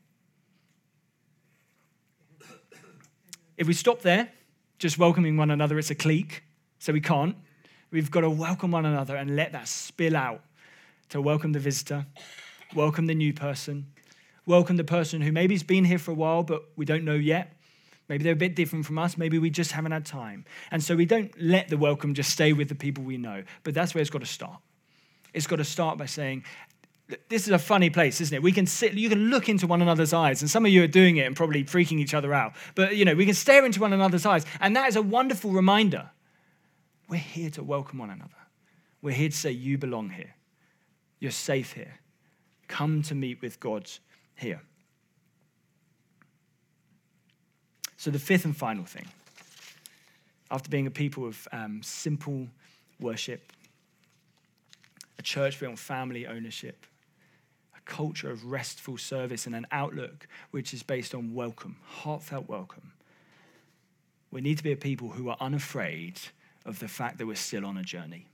If 3.56 3.66
we 3.66 3.72
stop 3.72 4.02
there, 4.02 4.28
just 4.78 4.96
welcoming 4.96 5.36
one 5.36 5.50
another, 5.50 5.76
it's 5.76 5.90
a 5.90 5.96
clique, 5.96 6.44
so 6.78 6.92
we 6.92 7.00
can't. 7.00 7.34
We've 7.90 8.12
got 8.12 8.20
to 8.20 8.30
welcome 8.30 8.70
one 8.70 8.86
another 8.86 9.16
and 9.16 9.34
let 9.34 9.50
that 9.52 9.66
spill 9.66 10.16
out 10.16 10.42
to 11.08 11.20
welcome 11.20 11.50
the 11.50 11.58
visitor, 11.58 12.06
welcome 12.76 13.06
the 13.06 13.14
new 13.14 13.32
person, 13.32 13.86
welcome 14.46 14.76
the 14.76 14.84
person 14.84 15.20
who 15.20 15.32
maybe 15.32 15.54
has 15.54 15.64
been 15.64 15.84
here 15.84 15.98
for 15.98 16.12
a 16.12 16.14
while, 16.14 16.44
but 16.44 16.62
we 16.76 16.84
don't 16.84 17.04
know 17.04 17.14
yet. 17.14 17.56
Maybe 18.08 18.22
they're 18.22 18.34
a 18.34 18.36
bit 18.36 18.54
different 18.54 18.86
from 18.86 18.98
us. 18.98 19.18
Maybe 19.18 19.40
we 19.40 19.50
just 19.50 19.72
haven't 19.72 19.90
had 19.90 20.06
time. 20.06 20.44
And 20.70 20.80
so 20.80 20.94
we 20.94 21.06
don't 21.06 21.32
let 21.42 21.66
the 21.66 21.76
welcome 21.76 22.14
just 22.14 22.30
stay 22.30 22.52
with 22.52 22.68
the 22.68 22.76
people 22.76 23.02
we 23.02 23.16
know. 23.16 23.42
But 23.64 23.74
that's 23.74 23.96
where 23.96 24.00
it's 24.00 24.10
got 24.10 24.20
to 24.20 24.26
start. 24.26 24.60
It's 25.36 25.46
got 25.46 25.56
to 25.56 25.64
start 25.64 25.98
by 25.98 26.06
saying, 26.06 26.44
this 27.28 27.46
is 27.46 27.50
a 27.50 27.58
funny 27.58 27.88
place, 27.88 28.20
isn't 28.20 28.34
it? 28.34 28.42
We 28.42 28.52
can 28.52 28.66
sit, 28.66 28.94
you 28.94 29.08
can 29.08 29.30
look 29.30 29.48
into 29.48 29.66
one 29.66 29.80
another's 29.80 30.12
eyes, 30.12 30.42
and 30.42 30.50
some 30.50 30.66
of 30.66 30.72
you 30.72 30.82
are 30.82 30.88
doing 30.88 31.18
it 31.18 31.26
and 31.26 31.36
probably 31.36 31.64
freaking 31.64 32.00
each 32.00 32.14
other 32.14 32.34
out. 32.34 32.54
But 32.74 32.96
you 32.96 33.04
know, 33.04 33.14
we 33.14 33.24
can 33.24 33.34
stare 33.34 33.64
into 33.64 33.80
one 33.80 33.92
another's 33.92 34.26
eyes, 34.26 34.44
and 34.60 34.74
that 34.74 34.88
is 34.88 34.96
a 34.96 35.02
wonderful 35.02 35.52
reminder. 35.52 36.10
We're 37.08 37.18
here 37.18 37.50
to 37.50 37.62
welcome 37.62 37.98
one 37.98 38.10
another. 38.10 38.32
We're 39.02 39.14
here 39.14 39.28
to 39.28 39.36
say, 39.36 39.52
You 39.52 39.78
belong 39.78 40.10
here. 40.10 40.34
You're 41.20 41.30
safe 41.30 41.72
here. 41.72 42.00
Come 42.66 43.02
to 43.02 43.14
meet 43.14 43.40
with 43.40 43.60
God 43.60 43.88
here. 44.34 44.60
So, 47.96 48.10
the 48.10 48.18
fifth 48.18 48.44
and 48.44 48.56
final 48.56 48.84
thing, 48.84 49.06
after 50.50 50.68
being 50.68 50.88
a 50.88 50.90
people 50.90 51.26
of 51.26 51.46
um, 51.52 51.82
simple 51.82 52.48
worship, 53.00 53.52
a 55.18 55.22
church 55.22 55.60
built 55.60 55.70
on 55.70 55.76
family 55.76 56.26
ownership, 56.26 56.84
culture 57.86 58.30
of 58.30 58.44
restful 58.44 58.98
service 58.98 59.46
and 59.46 59.54
an 59.54 59.66
outlook 59.72 60.28
which 60.50 60.74
is 60.74 60.82
based 60.82 61.14
on 61.14 61.32
welcome, 61.32 61.76
heartfelt 61.84 62.48
welcome. 62.48 62.92
We 64.30 64.40
need 64.40 64.58
to 64.58 64.64
be 64.64 64.72
a 64.72 64.76
people 64.76 65.10
who 65.10 65.30
are 65.30 65.36
unafraid 65.40 66.20
of 66.66 66.80
the 66.80 66.88
fact 66.88 67.18
that 67.18 67.26
we're 67.26 67.36
still 67.36 67.64
on 67.64 67.78
a 67.78 67.82
journey. 67.82 68.26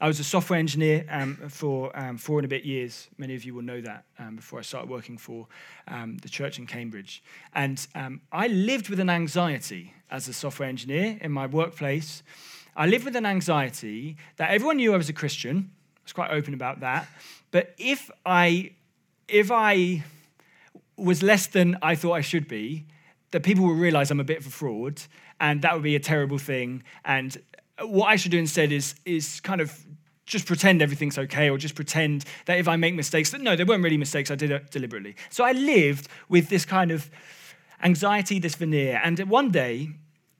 I 0.00 0.06
was 0.06 0.20
a 0.20 0.24
software 0.24 0.60
engineer 0.60 1.04
um, 1.10 1.34
for 1.48 1.96
um, 1.98 2.18
four 2.18 2.38
and 2.38 2.44
a 2.44 2.48
bit 2.48 2.64
years. 2.64 3.08
Many 3.18 3.34
of 3.34 3.42
you 3.42 3.52
will 3.52 3.62
know 3.62 3.80
that 3.80 4.04
um, 4.20 4.36
before 4.36 4.60
I 4.60 4.62
started 4.62 4.88
working 4.88 5.18
for 5.18 5.48
um, 5.88 6.18
the 6.18 6.28
church 6.28 6.60
in 6.60 6.66
Cambridge. 6.66 7.20
And 7.52 7.84
um, 7.96 8.20
I 8.30 8.46
lived 8.46 8.90
with 8.90 9.00
an 9.00 9.10
anxiety 9.10 9.94
as 10.08 10.28
a 10.28 10.32
software 10.32 10.68
engineer 10.68 11.18
in 11.20 11.32
my 11.32 11.46
workplace. 11.46 12.22
I 12.76 12.86
lived 12.86 13.06
with 13.06 13.16
an 13.16 13.26
anxiety 13.26 14.16
that 14.36 14.50
everyone 14.50 14.76
knew 14.76 14.94
I 14.94 14.96
was 14.96 15.08
a 15.08 15.12
Christian. 15.12 15.72
Was 16.08 16.14
quite 16.14 16.30
open 16.30 16.54
about 16.54 16.80
that. 16.80 17.06
But 17.50 17.74
if 17.76 18.10
I, 18.24 18.70
if 19.28 19.50
I 19.50 20.04
was 20.96 21.22
less 21.22 21.46
than 21.46 21.76
I 21.82 21.96
thought 21.96 22.14
I 22.14 22.22
should 22.22 22.48
be, 22.48 22.86
that 23.32 23.42
people 23.42 23.66
will 23.66 23.74
realize 23.74 24.10
I'm 24.10 24.18
a 24.18 24.24
bit 24.24 24.38
of 24.38 24.46
a 24.46 24.50
fraud, 24.50 25.02
and 25.38 25.60
that 25.60 25.74
would 25.74 25.82
be 25.82 25.96
a 25.96 26.00
terrible 26.00 26.38
thing. 26.38 26.82
And 27.04 27.36
what 27.82 28.06
I 28.06 28.16
should 28.16 28.30
do 28.30 28.38
instead 28.38 28.72
is, 28.72 28.94
is 29.04 29.40
kind 29.40 29.60
of 29.60 29.84
just 30.24 30.46
pretend 30.46 30.80
everything's 30.80 31.18
okay, 31.18 31.50
or 31.50 31.58
just 31.58 31.74
pretend 31.74 32.24
that 32.46 32.56
if 32.56 32.68
I 32.68 32.76
make 32.76 32.94
mistakes, 32.94 33.30
that 33.32 33.42
no, 33.42 33.54
they 33.54 33.64
weren't 33.64 33.84
really 33.84 33.98
mistakes, 33.98 34.30
I 34.30 34.34
did 34.34 34.50
it 34.50 34.70
deliberately. 34.70 35.14
So 35.28 35.44
I 35.44 35.52
lived 35.52 36.08
with 36.30 36.48
this 36.48 36.64
kind 36.64 36.90
of 36.90 37.10
anxiety, 37.82 38.38
this 38.38 38.54
veneer. 38.54 38.98
And 39.04 39.18
one 39.28 39.50
day, 39.50 39.90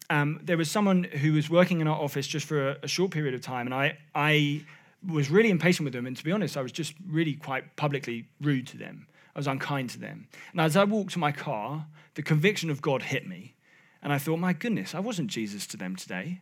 um, 0.09 0.41
there 0.43 0.57
was 0.57 0.71
someone 0.71 1.05
who 1.05 1.35
was 1.35 1.51
working 1.51 1.83
in 1.83 1.89
our 1.89 2.01
office 2.01 2.27
just 2.27 2.47
for 2.47 2.71
a, 2.71 2.77
a 2.85 2.89
short 2.89 3.11
period 3.11 3.35
of 3.35 3.43
time, 3.43 3.67
and 3.67 3.75
I, 3.75 3.99
I 4.15 4.65
was 5.07 5.31
really 5.31 5.51
impatient 5.51 5.85
with 5.85 5.93
them. 5.93 6.07
And 6.07 6.17
to 6.17 6.25
be 6.25 6.33
honest, 6.33 6.57
I 6.57 6.63
was 6.63 6.73
just 6.73 6.95
really 7.07 7.35
quite 7.35 7.77
publicly 7.77 8.29
rude 8.41 8.67
to 8.69 8.77
them. 8.77 9.07
I 9.35 9.39
was 9.39 9.47
unkind 9.47 9.91
to 9.91 9.99
them. 9.99 10.29
And 10.53 10.61
as 10.61 10.77
I 10.77 10.85
walked 10.85 11.13
to 11.13 11.19
my 11.19 11.33
car, 11.33 11.87
the 12.15 12.23
conviction 12.23 12.71
of 12.71 12.83
God 12.83 13.03
hit 13.03 13.29
me. 13.29 13.55
And 14.03 14.13
I 14.13 14.19
thought, 14.19 14.39
my 14.39 14.53
goodness, 14.53 14.95
I 14.95 15.01
wasn't 15.01 15.29
Jesus 15.29 15.67
to 15.69 15.77
them 15.77 15.97
today. 15.97 16.41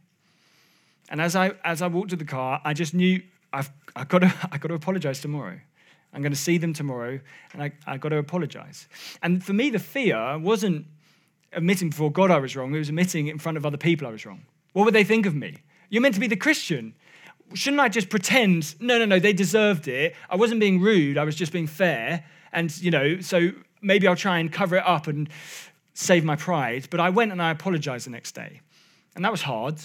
And 1.09 1.21
as 1.21 1.37
I, 1.37 1.53
as 1.65 1.83
I 1.83 1.87
walked 1.87 2.11
to 2.11 2.17
the 2.17 2.25
car, 2.25 2.61
I 2.65 2.75
just 2.75 2.95
knew 2.95 3.23
I've, 3.53 3.71
I've, 3.95 4.09
got, 4.09 4.21
to, 4.21 4.35
I've 4.51 4.61
got 4.61 4.69
to 4.69 4.75
apologize 4.75 5.21
tomorrow. 5.21 5.59
I'm 6.13 6.23
going 6.23 6.33
to 6.33 6.39
see 6.39 6.57
them 6.57 6.73
tomorrow, 6.73 7.21
and 7.53 7.63
I, 7.63 7.73
I've 7.87 8.01
got 8.01 8.09
to 8.09 8.17
apologize. 8.17 8.89
And 9.23 9.45
for 9.45 9.53
me, 9.53 9.69
the 9.69 9.79
fear 9.79 10.39
wasn't 10.39 10.87
admitting 11.53 11.91
before 11.91 12.11
God 12.11 12.31
I 12.31 12.39
was 12.39 12.57
wrong, 12.57 12.75
it 12.75 12.79
was 12.79 12.89
admitting 12.89 13.29
in 13.29 13.39
front 13.39 13.59
of 13.59 13.67
other 13.67 13.77
people 13.77 14.07
I 14.07 14.11
was 14.11 14.25
wrong. 14.25 14.47
What 14.73 14.85
would 14.85 14.95
they 14.95 15.05
think 15.05 15.27
of 15.27 15.35
me? 15.35 15.59
You're 15.91 16.03
meant 16.03 16.15
to 16.15 16.21
be 16.21 16.27
the 16.27 16.37
Christian 16.37 16.95
shouldn't 17.55 17.81
I 17.81 17.89
just 17.89 18.09
pretend, 18.09 18.75
no, 18.81 18.99
no, 18.99 19.05
no, 19.05 19.19
they 19.19 19.33
deserved 19.33 19.89
it. 19.89 20.15
I 20.29 20.37
wasn't 20.37 20.61
being 20.61 20.81
rude, 20.81 21.19
I 21.19 21.25
was 21.25 21.37
just 21.37 21.53
being 21.53 21.67
fair. 21.67 22.25
And, 22.53 22.77
you 22.81 22.91
know, 22.91 23.21
so 23.21 23.51
maybe 23.83 24.09
I'll 24.09 24.17
try 24.17 24.39
and 24.39 24.53
cover 24.53 24.77
it 24.77 24.85
up 24.87 25.07
and 25.07 25.29
save 25.95 26.25
my 26.25 26.37
pride. 26.37 26.89
But 26.91 27.01
I 27.01 27.11
went 27.11 27.33
and 27.33 27.43
I 27.43 27.51
apologized 27.51 28.07
the 28.07 28.11
next 28.11 28.35
day. 28.35 28.61
And 29.15 29.25
that 29.25 29.31
was 29.31 29.43
hard, 29.43 29.77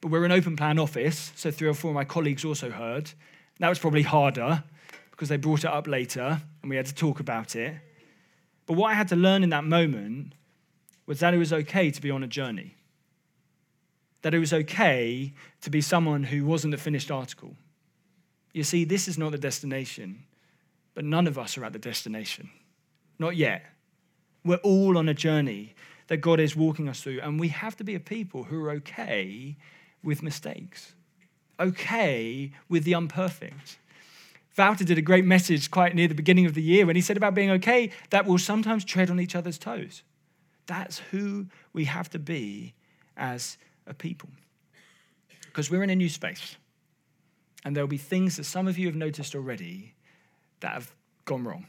but 0.00 0.10
we're 0.10 0.24
an 0.24 0.32
open 0.32 0.56
plan 0.56 0.78
office, 0.78 1.32
so 1.36 1.50
three 1.50 1.68
or 1.68 1.74
four 1.74 1.90
of 1.90 1.94
my 1.94 2.04
colleagues 2.04 2.44
also 2.44 2.70
heard. 2.70 3.10
That 3.58 3.68
was 3.68 3.78
probably 3.78 4.02
harder 4.02 4.64
because 5.10 5.28
they 5.28 5.36
brought 5.36 5.60
it 5.60 5.70
up 5.70 5.86
later 5.86 6.42
and 6.62 6.70
we 6.70 6.76
had 6.76 6.86
to 6.86 6.94
talk 6.94 7.20
about 7.20 7.54
it. 7.54 7.74
But 8.66 8.74
what 8.74 8.90
I 8.90 8.94
had 8.94 9.08
to 9.08 9.16
learn 9.16 9.42
in 9.42 9.50
that 9.50 9.64
moment 9.64 10.34
was 11.06 11.20
that 11.20 11.34
it 11.34 11.38
was 11.38 11.52
okay 11.52 11.90
to 11.90 12.00
be 12.00 12.10
on 12.10 12.22
a 12.22 12.26
journey 12.26 12.74
that 14.22 14.34
it 14.34 14.38
was 14.38 14.52
okay 14.52 15.32
to 15.60 15.70
be 15.70 15.80
someone 15.80 16.24
who 16.24 16.44
wasn't 16.44 16.70
the 16.70 16.78
finished 16.78 17.10
article. 17.10 17.56
You 18.52 18.64
see, 18.64 18.84
this 18.84 19.08
is 19.08 19.18
not 19.18 19.32
the 19.32 19.38
destination, 19.38 20.24
but 20.94 21.04
none 21.04 21.26
of 21.26 21.38
us 21.38 21.56
are 21.58 21.64
at 21.64 21.72
the 21.72 21.78
destination. 21.78 22.50
Not 23.18 23.36
yet. 23.36 23.64
We're 24.44 24.56
all 24.56 24.98
on 24.98 25.08
a 25.08 25.14
journey 25.14 25.74
that 26.08 26.18
God 26.18 26.40
is 26.40 26.56
walking 26.56 26.88
us 26.88 27.00
through, 27.00 27.20
and 27.20 27.38
we 27.38 27.48
have 27.48 27.76
to 27.76 27.84
be 27.84 27.94
a 27.94 28.00
people 28.00 28.44
who 28.44 28.62
are 28.64 28.70
okay 28.72 29.56
with 30.02 30.22
mistakes, 30.22 30.94
okay 31.58 32.52
with 32.68 32.84
the 32.84 32.94
unperfect. 32.94 33.78
Wouter 34.56 34.84
did 34.84 34.98
a 34.98 35.02
great 35.02 35.24
message 35.24 35.70
quite 35.70 35.94
near 35.94 36.08
the 36.08 36.14
beginning 36.14 36.44
of 36.44 36.54
the 36.54 36.62
year 36.62 36.84
when 36.84 36.96
he 36.96 37.02
said 37.02 37.16
about 37.16 37.34
being 37.34 37.50
okay 37.52 37.90
that 38.10 38.26
we'll 38.26 38.38
sometimes 38.38 38.84
tread 38.84 39.10
on 39.10 39.18
each 39.18 39.34
other's 39.34 39.58
toes. 39.58 40.02
That's 40.66 40.98
who 41.10 41.46
we 41.72 41.86
have 41.86 42.10
to 42.10 42.18
be 42.18 42.74
as 43.16 43.56
a 43.86 43.94
people. 43.94 44.28
Because 45.46 45.70
we're 45.70 45.82
in 45.82 45.90
a 45.90 45.96
new 45.96 46.08
space. 46.08 46.56
And 47.64 47.76
there'll 47.76 47.88
be 47.88 47.98
things 47.98 48.36
that 48.36 48.44
some 48.44 48.66
of 48.66 48.78
you 48.78 48.86
have 48.86 48.96
noticed 48.96 49.34
already 49.34 49.94
that 50.60 50.72
have 50.72 50.94
gone 51.24 51.44
wrong 51.44 51.66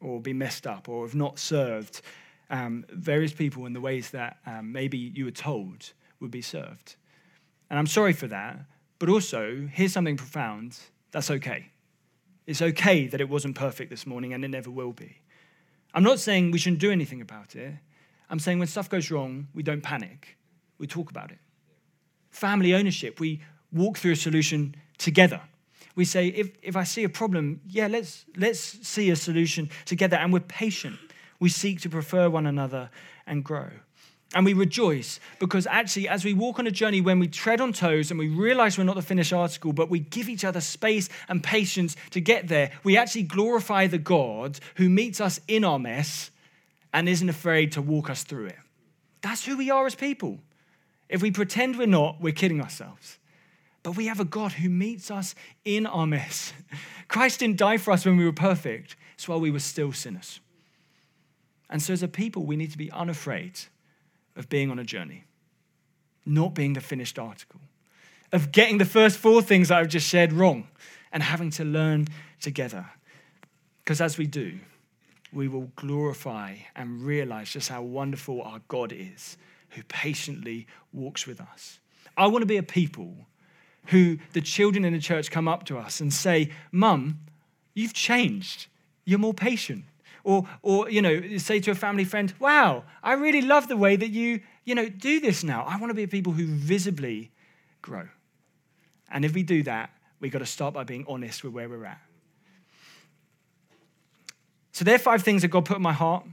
or 0.00 0.20
been 0.20 0.38
messed 0.38 0.66
up 0.66 0.88
or 0.88 1.06
have 1.06 1.14
not 1.14 1.38
served 1.38 2.02
um, 2.50 2.84
various 2.90 3.32
people 3.32 3.66
in 3.66 3.72
the 3.72 3.80
ways 3.80 4.10
that 4.10 4.38
um, 4.46 4.72
maybe 4.72 4.98
you 4.98 5.24
were 5.24 5.30
told 5.30 5.92
would 6.20 6.30
be 6.30 6.42
served. 6.42 6.96
And 7.70 7.78
I'm 7.78 7.86
sorry 7.86 8.12
for 8.12 8.26
that, 8.28 8.66
but 8.98 9.08
also, 9.08 9.68
here's 9.72 9.92
something 9.92 10.16
profound 10.16 10.78
that's 11.10 11.30
okay. 11.30 11.70
It's 12.46 12.60
okay 12.60 13.06
that 13.06 13.20
it 13.20 13.28
wasn't 13.28 13.54
perfect 13.54 13.90
this 13.90 14.06
morning 14.06 14.32
and 14.32 14.44
it 14.44 14.48
never 14.48 14.70
will 14.70 14.92
be. 14.92 15.18
I'm 15.94 16.02
not 16.02 16.18
saying 16.18 16.50
we 16.50 16.58
shouldn't 16.58 16.80
do 16.80 16.90
anything 16.90 17.20
about 17.20 17.54
it. 17.54 17.74
I'm 18.28 18.38
saying 18.38 18.58
when 18.58 18.68
stuff 18.68 18.90
goes 18.90 19.10
wrong, 19.10 19.48
we 19.54 19.62
don't 19.62 19.82
panic, 19.82 20.36
we 20.84 20.88
talk 20.88 21.10
about 21.10 21.30
it. 21.30 21.38
Family 22.28 22.74
ownership, 22.74 23.18
we 23.18 23.40
walk 23.72 23.96
through 23.96 24.12
a 24.12 24.16
solution 24.16 24.74
together. 24.98 25.40
We 25.94 26.04
say, 26.04 26.26
if, 26.26 26.50
if 26.62 26.76
I 26.76 26.84
see 26.84 27.04
a 27.04 27.08
problem, 27.08 27.62
yeah, 27.66 27.86
let's, 27.86 28.26
let's 28.36 28.60
see 28.60 29.08
a 29.08 29.16
solution 29.16 29.70
together. 29.86 30.18
And 30.18 30.30
we're 30.30 30.40
patient. 30.40 30.98
We 31.40 31.48
seek 31.48 31.80
to 31.80 31.88
prefer 31.88 32.28
one 32.28 32.44
another 32.44 32.90
and 33.26 33.42
grow. 33.42 33.70
And 34.34 34.44
we 34.44 34.52
rejoice 34.52 35.20
because 35.38 35.66
actually, 35.66 36.06
as 36.06 36.22
we 36.22 36.34
walk 36.34 36.58
on 36.58 36.66
a 36.66 36.70
journey, 36.70 37.00
when 37.00 37.18
we 37.18 37.28
tread 37.28 37.62
on 37.62 37.72
toes 37.72 38.10
and 38.10 38.18
we 38.18 38.28
realize 38.28 38.76
we're 38.76 38.84
not 38.84 38.96
the 38.96 39.00
finished 39.00 39.32
article, 39.32 39.72
but 39.72 39.88
we 39.88 40.00
give 40.00 40.28
each 40.28 40.44
other 40.44 40.60
space 40.60 41.08
and 41.30 41.42
patience 41.42 41.96
to 42.10 42.20
get 42.20 42.48
there, 42.48 42.72
we 42.82 42.98
actually 42.98 43.22
glorify 43.22 43.86
the 43.86 43.96
God 43.96 44.60
who 44.74 44.90
meets 44.90 45.18
us 45.18 45.40
in 45.48 45.64
our 45.64 45.78
mess 45.78 46.30
and 46.92 47.08
isn't 47.08 47.30
afraid 47.30 47.72
to 47.72 47.80
walk 47.80 48.10
us 48.10 48.22
through 48.22 48.48
it. 48.48 48.58
That's 49.22 49.46
who 49.46 49.56
we 49.56 49.70
are 49.70 49.86
as 49.86 49.94
people. 49.94 50.40
If 51.14 51.22
we 51.22 51.30
pretend 51.30 51.78
we're 51.78 51.86
not, 51.86 52.20
we're 52.20 52.32
kidding 52.32 52.60
ourselves. 52.60 53.20
But 53.84 53.96
we 53.96 54.06
have 54.06 54.18
a 54.18 54.24
God 54.24 54.50
who 54.50 54.68
meets 54.68 55.12
us 55.12 55.36
in 55.64 55.86
our 55.86 56.08
mess. 56.08 56.52
Christ 57.08 57.38
didn't 57.38 57.56
die 57.56 57.76
for 57.76 57.92
us 57.92 58.04
when 58.04 58.16
we 58.16 58.24
were 58.24 58.32
perfect, 58.32 58.96
it's 59.14 59.28
while 59.28 59.38
we 59.38 59.52
were 59.52 59.60
still 59.60 59.92
sinners. 59.92 60.40
And 61.70 61.80
so, 61.80 61.92
as 61.92 62.02
a 62.02 62.08
people, 62.08 62.42
we 62.42 62.56
need 62.56 62.72
to 62.72 62.78
be 62.78 62.90
unafraid 62.90 63.60
of 64.34 64.48
being 64.48 64.72
on 64.72 64.80
a 64.80 64.84
journey, 64.84 65.22
not 66.26 66.52
being 66.52 66.72
the 66.72 66.80
finished 66.80 67.16
article, 67.16 67.60
of 68.32 68.50
getting 68.50 68.78
the 68.78 68.84
first 68.84 69.16
four 69.16 69.40
things 69.40 69.70
I've 69.70 69.86
just 69.86 70.08
shared 70.08 70.32
wrong 70.32 70.66
and 71.12 71.22
having 71.22 71.50
to 71.50 71.64
learn 71.64 72.08
together. 72.40 72.86
Because 73.84 74.00
as 74.00 74.18
we 74.18 74.26
do, 74.26 74.58
we 75.32 75.46
will 75.46 75.70
glorify 75.76 76.56
and 76.74 77.02
realize 77.02 77.52
just 77.52 77.68
how 77.68 77.82
wonderful 77.82 78.42
our 78.42 78.62
God 78.66 78.92
is, 78.92 79.36
who 79.74 79.82
patiently 79.84 80.66
walks 80.92 81.26
with 81.26 81.40
us. 81.40 81.78
I 82.16 82.26
want 82.26 82.42
to 82.42 82.46
be 82.46 82.56
a 82.56 82.62
people 82.62 83.16
who 83.86 84.18
the 84.32 84.40
children 84.40 84.84
in 84.84 84.92
the 84.92 84.98
church 84.98 85.30
come 85.30 85.48
up 85.48 85.64
to 85.64 85.78
us 85.78 86.00
and 86.00 86.12
say, 86.12 86.50
Mum, 86.72 87.20
you've 87.74 87.92
changed. 87.92 88.66
You're 89.04 89.18
more 89.18 89.34
patient. 89.34 89.84
Or, 90.22 90.48
or, 90.62 90.88
you 90.88 91.02
know, 91.02 91.36
say 91.36 91.60
to 91.60 91.70
a 91.70 91.74
family 91.74 92.04
friend, 92.04 92.32
wow, 92.38 92.84
I 93.02 93.12
really 93.12 93.42
love 93.42 93.68
the 93.68 93.76
way 93.76 93.94
that 93.94 94.08
you, 94.08 94.40
you 94.64 94.74
know, 94.74 94.88
do 94.88 95.20
this 95.20 95.44
now. 95.44 95.64
I 95.68 95.76
want 95.76 95.90
to 95.90 95.94
be 95.94 96.04
a 96.04 96.08
people 96.08 96.32
who 96.32 96.46
visibly 96.46 97.30
grow. 97.82 98.08
And 99.10 99.24
if 99.26 99.34
we 99.34 99.42
do 99.42 99.62
that, 99.64 99.90
we've 100.20 100.32
got 100.32 100.38
to 100.38 100.46
start 100.46 100.72
by 100.72 100.84
being 100.84 101.04
honest 101.06 101.44
with 101.44 101.52
where 101.52 101.68
we're 101.68 101.84
at. 101.84 102.00
So 104.72 104.84
there 104.84 104.94
are 104.94 104.98
five 104.98 105.22
things 105.22 105.42
that 105.42 105.48
God 105.48 105.66
put 105.66 105.76
in 105.76 105.82
my 105.82 105.92
heart. 105.92 106.24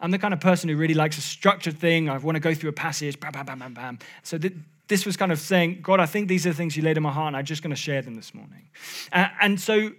I'm 0.00 0.10
the 0.10 0.18
kind 0.18 0.32
of 0.32 0.40
person 0.40 0.68
who 0.68 0.76
really 0.76 0.94
likes 0.94 1.18
a 1.18 1.20
structured 1.20 1.78
thing. 1.78 2.08
I 2.08 2.16
want 2.18 2.36
to 2.36 2.40
go 2.40 2.54
through 2.54 2.70
a 2.70 2.74
passage, 2.74 3.18
bam, 3.18 3.32
bam, 3.32 3.46
bam, 3.46 3.58
bam, 3.58 3.74
bam. 3.74 3.98
So 4.22 4.38
th- 4.38 4.54
this 4.86 5.04
was 5.04 5.16
kind 5.16 5.32
of 5.32 5.38
saying, 5.38 5.80
God, 5.82 6.00
I 6.00 6.06
think 6.06 6.28
these 6.28 6.46
are 6.46 6.50
the 6.50 6.54
things 6.54 6.76
you 6.76 6.82
laid 6.82 6.96
in 6.96 7.02
my 7.02 7.12
heart, 7.12 7.28
and 7.28 7.36
I'm 7.36 7.44
just 7.44 7.62
going 7.62 7.70
to 7.70 7.76
share 7.76 8.00
them 8.00 8.14
this 8.14 8.32
morning. 8.32 8.68
Uh, 9.12 9.28
and 9.40 9.60
so 9.60 9.90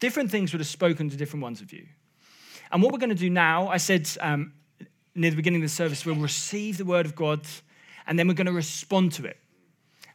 different 0.00 0.30
things 0.30 0.52
would 0.52 0.60
have 0.60 0.68
spoken 0.68 1.08
to 1.10 1.16
different 1.16 1.42
ones 1.42 1.60
of 1.60 1.72
you. 1.72 1.86
And 2.70 2.82
what 2.82 2.92
we're 2.92 2.98
going 2.98 3.10
to 3.10 3.14
do 3.14 3.30
now, 3.30 3.68
I 3.68 3.76
said 3.76 4.08
um, 4.20 4.52
near 5.14 5.30
the 5.30 5.36
beginning 5.36 5.62
of 5.62 5.68
the 5.68 5.74
service, 5.74 6.04
we'll 6.04 6.16
receive 6.16 6.78
the 6.78 6.84
word 6.84 7.06
of 7.06 7.14
God, 7.14 7.40
and 8.06 8.18
then 8.18 8.28
we're 8.28 8.34
going 8.34 8.46
to 8.46 8.52
respond 8.52 9.12
to 9.12 9.24
it. 9.24 9.38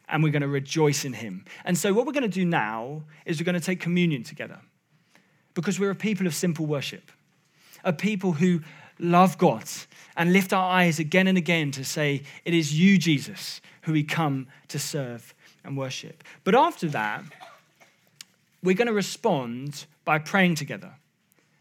And 0.08 0.22
we're 0.22 0.32
going 0.32 0.42
to 0.42 0.48
rejoice 0.48 1.06
in 1.06 1.14
him. 1.14 1.46
And 1.64 1.78
so, 1.78 1.94
what 1.94 2.04
we're 2.04 2.12
going 2.12 2.22
to 2.22 2.28
do 2.28 2.44
now 2.44 3.04
is 3.24 3.40
we're 3.40 3.46
going 3.46 3.58
to 3.58 3.64
take 3.64 3.80
communion 3.80 4.24
together 4.24 4.60
because 5.54 5.80
we're 5.80 5.90
a 5.90 5.94
people 5.94 6.26
of 6.26 6.34
simple 6.34 6.66
worship, 6.66 7.10
a 7.82 7.94
people 7.94 8.32
who 8.32 8.60
love 9.02 9.36
God 9.36 9.64
and 10.16 10.32
lift 10.32 10.52
our 10.52 10.70
eyes 10.70 10.98
again 10.98 11.26
and 11.26 11.36
again 11.36 11.70
to 11.72 11.84
say, 11.84 12.22
It 12.44 12.54
is 12.54 12.78
you, 12.78 12.96
Jesus, 12.96 13.60
who 13.82 13.92
we 13.92 14.04
come 14.04 14.46
to 14.68 14.78
serve 14.78 15.34
and 15.64 15.76
worship. 15.76 16.24
But 16.44 16.54
after 16.54 16.88
that, 16.88 17.24
we're 18.62 18.76
going 18.76 18.86
to 18.86 18.94
respond 18.94 19.86
by 20.04 20.18
praying 20.18 20.54
together. 20.54 20.92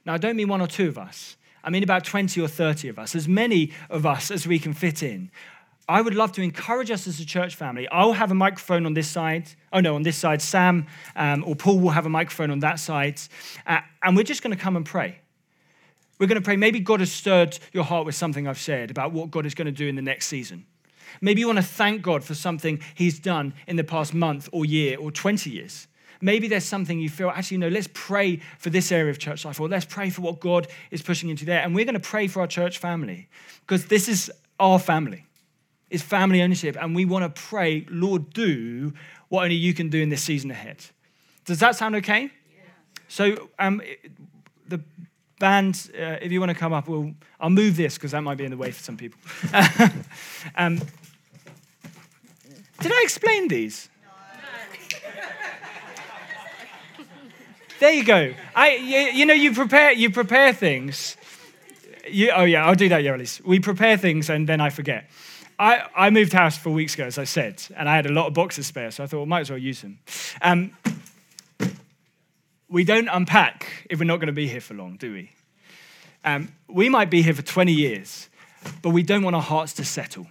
Now, 0.06 0.14
I 0.14 0.18
don't 0.18 0.36
mean 0.36 0.48
one 0.48 0.62
or 0.62 0.68
two 0.68 0.88
of 0.88 0.98
us, 0.98 1.36
I 1.64 1.70
mean 1.70 1.84
about 1.84 2.04
20 2.06 2.42
or 2.42 2.48
30 2.48 2.90
of 2.90 2.98
us, 2.98 3.16
as 3.16 3.28
many 3.28 3.72
of 3.90 4.06
us 4.06 4.32
as 4.32 4.48
we 4.48 4.58
can 4.58 4.74
fit 4.74 5.04
in. 5.04 5.30
I 5.88 6.02
would 6.02 6.16
love 6.16 6.32
to 6.34 6.42
encourage 6.42 6.90
us 6.90 7.08
as 7.08 7.20
a 7.20 7.26
church 7.26 7.56
family. 7.56 7.88
I'll 7.90 8.14
have 8.14 8.32
a 8.32 8.36
microphone 8.36 8.86
on 8.86 8.94
this 8.94 9.10
side. 9.10 9.50
Oh, 9.74 9.80
no, 9.80 9.96
on 9.96 10.04
this 10.04 10.16
side. 10.16 10.42
Sam 10.42 10.88
um, 11.16 11.44
or 11.46 11.56
Paul 11.56 11.80
will 11.80 11.90
have 11.90 12.06
a 12.06 12.10
microphone 12.10 12.50
on 12.50 12.60
that 12.60 12.80
side. 12.80 13.20
Uh, 13.68 13.82
and 14.02 14.16
we're 14.16 14.24
just 14.24 14.42
going 14.42 14.56
to 14.56 14.62
come 14.62 14.78
and 14.78 14.86
pray. 14.86 15.18
We're 16.22 16.28
going 16.28 16.40
to 16.40 16.46
pray. 16.46 16.56
Maybe 16.56 16.80
God 16.80 17.00
has 17.00 17.12
stirred 17.12 17.58
your 17.74 17.84
heart 17.84 18.06
with 18.06 18.14
something 18.14 18.48
I've 18.48 18.60
said 18.60 18.92
about 18.92 19.12
what 19.12 19.32
God 19.32 19.48
is 19.48 19.56
going 19.56 19.66
to 19.66 19.72
do 19.72 19.88
in 19.88 19.96
the 19.96 20.04
next 20.04 20.28
season. 20.28 20.68
Maybe 21.20 21.40
you 21.40 21.48
want 21.48 21.58
to 21.58 21.64
thank 21.64 22.04
God 22.04 22.24
for 22.24 22.36
something 22.36 22.80
He's 22.94 23.18
done 23.18 23.56
in 23.66 23.76
the 23.76 23.84
past 23.84 24.14
month 24.14 24.48
or 24.52 24.64
year 24.64 25.00
or 25.00 25.10
20 25.10 25.50
years. 25.50 25.88
Maybe 26.22 26.48
there's 26.48 26.64
something 26.64 27.00
you 27.00 27.10
feel, 27.10 27.32
actually, 27.32 27.58
no, 27.58 27.70
let's 27.70 27.90
pray 27.92 28.36
for 28.60 28.70
this 28.70 28.92
area 28.92 29.10
of 29.10 29.18
church 29.18 29.46
life, 29.46 29.60
or 29.60 29.68
let's 29.68 29.86
pray 29.86 30.12
for 30.12 30.22
what 30.22 30.40
God 30.40 30.68
is 30.92 31.02
pushing 31.02 31.30
into 31.30 31.44
there. 31.44 31.62
And 31.62 31.74
we're 31.74 31.86
going 31.86 31.96
to 31.96 32.00
pray 32.00 32.28
for 32.28 32.42
our 32.42 32.48
church 32.48 32.78
family 32.78 33.28
because 33.62 33.88
this 33.88 34.08
is 34.08 34.32
our 34.60 34.78
family. 34.78 35.26
It's 35.90 36.04
family 36.04 36.44
ownership. 36.44 36.78
And 36.80 36.94
we 36.96 37.04
want 37.04 37.24
to 37.36 37.42
pray, 37.42 37.88
Lord, 37.90 38.32
do 38.32 38.94
what 39.30 39.46
only 39.46 39.56
you 39.56 39.74
can 39.74 39.90
do 39.90 40.00
in 40.00 40.10
this 40.10 40.22
season 40.22 40.52
ahead. 40.52 40.86
Does 41.46 41.58
that 41.62 41.78
sound 41.78 41.96
okay? 41.96 42.26
Yeah. 42.26 42.62
So, 43.08 43.50
um, 43.58 43.82
the 44.68 44.82
band, 45.42 45.92
uh, 45.94 46.18
if 46.22 46.32
you 46.32 46.40
want 46.40 46.52
to 46.52 46.56
come 46.56 46.72
up, 46.72 46.88
we'll, 46.88 47.12
I'll 47.40 47.50
move 47.50 47.76
this 47.76 47.96
because 47.96 48.12
that 48.12 48.22
might 48.22 48.38
be 48.38 48.46
in 48.46 48.52
the 48.52 48.58
way 48.58 48.72
for 48.72 48.82
some 48.82 48.96
people. 48.96 49.20
um, 50.56 50.78
did 52.80 52.92
I 52.92 53.02
explain 53.04 53.50
these? 53.50 53.90
There 57.80 57.92
you 57.92 58.06
go. 58.06 58.34
I, 58.56 58.76
you, 58.76 59.00
you, 59.00 59.26
know, 59.26 59.34
you 59.34 59.54
prepare, 59.54 59.92
you 59.92 60.12
prepare 60.12 60.54
things. 60.54 61.18
You, 62.08 62.30
oh 62.30 62.44
yeah, 62.44 62.64
I'll 62.66 62.76
do 62.76 62.88
that, 62.90 63.02
yeah, 63.02 63.16
Elise. 63.16 63.42
We 63.44 63.60
prepare 63.60 63.98
things 63.98 64.30
and 64.30 64.48
then 64.48 64.62
I 64.62 64.70
forget. 64.70 65.10
I, 65.58 65.88
I 65.96 66.10
moved 66.12 66.34
house 66.34 66.58
four 66.58 66.74
weeks 66.74 66.94
ago, 66.94 67.06
as 67.06 67.18
I 67.18 67.24
said, 67.24 67.64
and 67.76 67.90
I 67.90 67.96
had 67.96 68.06
a 68.06 68.12
lot 68.12 68.28
of 68.28 68.34
boxes 68.36 68.68
spare, 68.68 68.92
so 68.92 69.04
I 69.04 69.08
thought, 69.08 69.18
well, 69.18 69.26
might 69.26 69.42
as 69.42 69.50
well 69.50 69.60
use 69.60 69.82
them. 69.82 69.98
Um, 70.42 70.72
we 72.72 72.86
don't 72.86 73.10
unpack 73.10 73.86
if 73.90 74.00
we're 74.00 74.06
not 74.06 74.18
going 74.18 74.28
to 74.28 74.34
be 74.34 74.48
here 74.48 74.62
for 74.62 74.74
long, 74.74 74.96
do 74.96 75.12
we? 75.12 75.32
Um, 76.24 76.54
we 76.68 76.88
might 76.88 77.10
be 77.10 77.22
here 77.22 77.34
for 77.34 77.42
20 77.42 77.72
years, 77.72 78.30
but 78.82 78.92
we 78.92 79.04
don't 79.04 79.24
want 79.24 79.36
our 79.36 79.42
hearts 79.42 79.74
to 79.74 79.86
settle. 79.86 80.28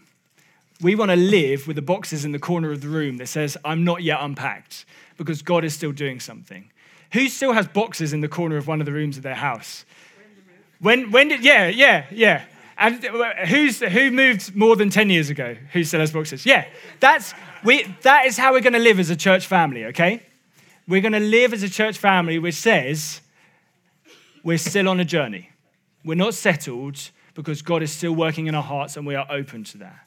We 0.80 0.94
want 0.94 1.10
to 1.10 1.16
live 1.16 1.66
with 1.66 1.76
the 1.76 1.82
boxes 1.82 2.24
in 2.24 2.32
the 2.32 2.38
corner 2.38 2.72
of 2.72 2.80
the 2.80 2.88
room 2.88 3.18
that 3.18 3.26
says, 3.26 3.58
I'm 3.62 3.84
not 3.84 4.02
yet 4.02 4.18
unpacked, 4.22 4.86
because 5.18 5.42
God 5.42 5.64
is 5.64 5.74
still 5.74 5.92
doing 5.92 6.18
something. 6.18 6.70
Who 7.12 7.28
still 7.28 7.52
has 7.52 7.68
boxes 7.68 8.14
in 8.14 8.22
the 8.22 8.28
corner 8.28 8.56
of 8.56 8.66
one 8.66 8.80
of 8.80 8.86
the 8.86 8.92
rooms 8.92 9.18
of 9.18 9.22
their 9.22 9.34
house? 9.34 9.84
When, 10.78 11.10
when 11.10 11.28
did, 11.28 11.44
yeah, 11.44 11.68
yeah, 11.68 12.06
yeah. 12.10 12.44
And 12.78 13.04
who's, 13.48 13.80
who 13.80 14.10
moved 14.10 14.56
more 14.56 14.76
than 14.76 14.88
10 14.88 15.10
years 15.10 15.28
ago? 15.28 15.54
Who 15.74 15.84
still 15.84 16.00
has 16.00 16.12
boxes? 16.12 16.46
Yeah, 16.46 16.66
that's, 17.00 17.34
we, 17.62 17.82
that 18.00 18.24
is 18.24 18.38
how 18.38 18.52
we're 18.52 18.62
going 18.62 18.72
to 18.72 18.78
live 18.78 18.98
as 18.98 19.10
a 19.10 19.16
church 19.16 19.46
family, 19.46 19.84
okay? 19.86 20.22
We're 20.88 21.00
going 21.00 21.12
to 21.12 21.20
live 21.20 21.52
as 21.52 21.62
a 21.62 21.68
church 21.68 21.98
family 21.98 22.38
which 22.38 22.54
says 22.54 23.20
we're 24.42 24.58
still 24.58 24.88
on 24.88 25.00
a 25.00 25.04
journey. 25.04 25.50
We're 26.04 26.14
not 26.14 26.34
settled 26.34 27.10
because 27.34 27.62
God 27.62 27.82
is 27.82 27.92
still 27.92 28.12
working 28.12 28.46
in 28.46 28.54
our 28.54 28.62
hearts 28.62 28.96
and 28.96 29.06
we 29.06 29.14
are 29.14 29.26
open 29.30 29.64
to 29.64 29.78
that. 29.78 30.06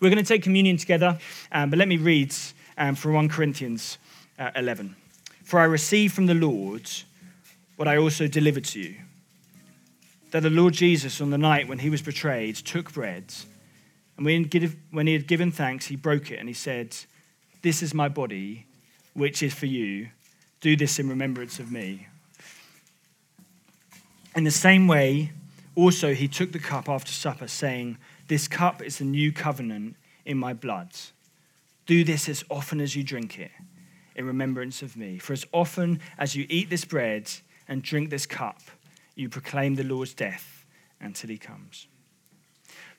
We're 0.00 0.10
going 0.10 0.22
to 0.22 0.28
take 0.28 0.42
communion 0.42 0.76
together, 0.76 1.18
um, 1.52 1.70
but 1.70 1.78
let 1.78 1.88
me 1.88 1.96
read 1.96 2.34
um, 2.76 2.94
from 2.94 3.14
1 3.14 3.28
Corinthians 3.28 3.98
uh, 4.38 4.50
11. 4.56 4.96
For 5.44 5.60
I 5.60 5.64
received 5.64 6.14
from 6.14 6.26
the 6.26 6.34
Lord 6.34 6.90
what 7.76 7.88
I 7.88 7.96
also 7.96 8.26
delivered 8.26 8.64
to 8.66 8.80
you 8.80 8.96
that 10.32 10.42
the 10.42 10.50
Lord 10.50 10.72
Jesus, 10.72 11.20
on 11.20 11.30
the 11.30 11.38
night 11.38 11.68
when 11.68 11.78
he 11.78 11.90
was 11.90 12.00
betrayed, 12.00 12.56
took 12.56 12.92
bread, 12.92 13.32
and 14.16 14.26
when 14.26 15.06
he 15.06 15.12
had 15.12 15.26
given 15.26 15.52
thanks, 15.52 15.86
he 15.86 15.96
broke 15.96 16.30
it 16.30 16.38
and 16.38 16.48
he 16.48 16.54
said, 16.54 16.96
This 17.60 17.82
is 17.82 17.94
my 17.94 18.08
body, 18.08 18.66
which 19.14 19.42
is 19.42 19.54
for 19.54 19.66
you. 19.66 20.08
Do 20.60 20.76
this 20.76 20.98
in 20.98 21.08
remembrance 21.08 21.58
of 21.58 21.70
me. 21.70 22.06
In 24.34 24.44
the 24.44 24.50
same 24.50 24.86
way, 24.86 25.32
also 25.74 26.14
he 26.14 26.28
took 26.28 26.52
the 26.52 26.58
cup 26.58 26.88
after 26.88 27.12
supper, 27.12 27.48
saying, 27.48 27.98
This 28.28 28.48
cup 28.48 28.82
is 28.82 28.98
the 28.98 29.04
new 29.04 29.32
covenant 29.32 29.96
in 30.24 30.38
my 30.38 30.52
blood. 30.52 30.90
Do 31.86 32.04
this 32.04 32.28
as 32.28 32.44
often 32.50 32.80
as 32.80 32.94
you 32.96 33.02
drink 33.02 33.38
it 33.38 33.50
in 34.14 34.26
remembrance 34.26 34.82
of 34.82 34.96
me. 34.96 35.18
For 35.18 35.32
as 35.32 35.46
often 35.52 36.00
as 36.18 36.34
you 36.34 36.46
eat 36.48 36.70
this 36.70 36.84
bread 36.84 37.30
and 37.68 37.82
drink 37.82 38.10
this 38.10 38.26
cup, 38.26 38.60
you 39.14 39.28
proclaim 39.28 39.74
the 39.74 39.84
Lord's 39.84 40.14
death 40.14 40.64
until 41.00 41.30
he 41.30 41.38
comes. 41.38 41.86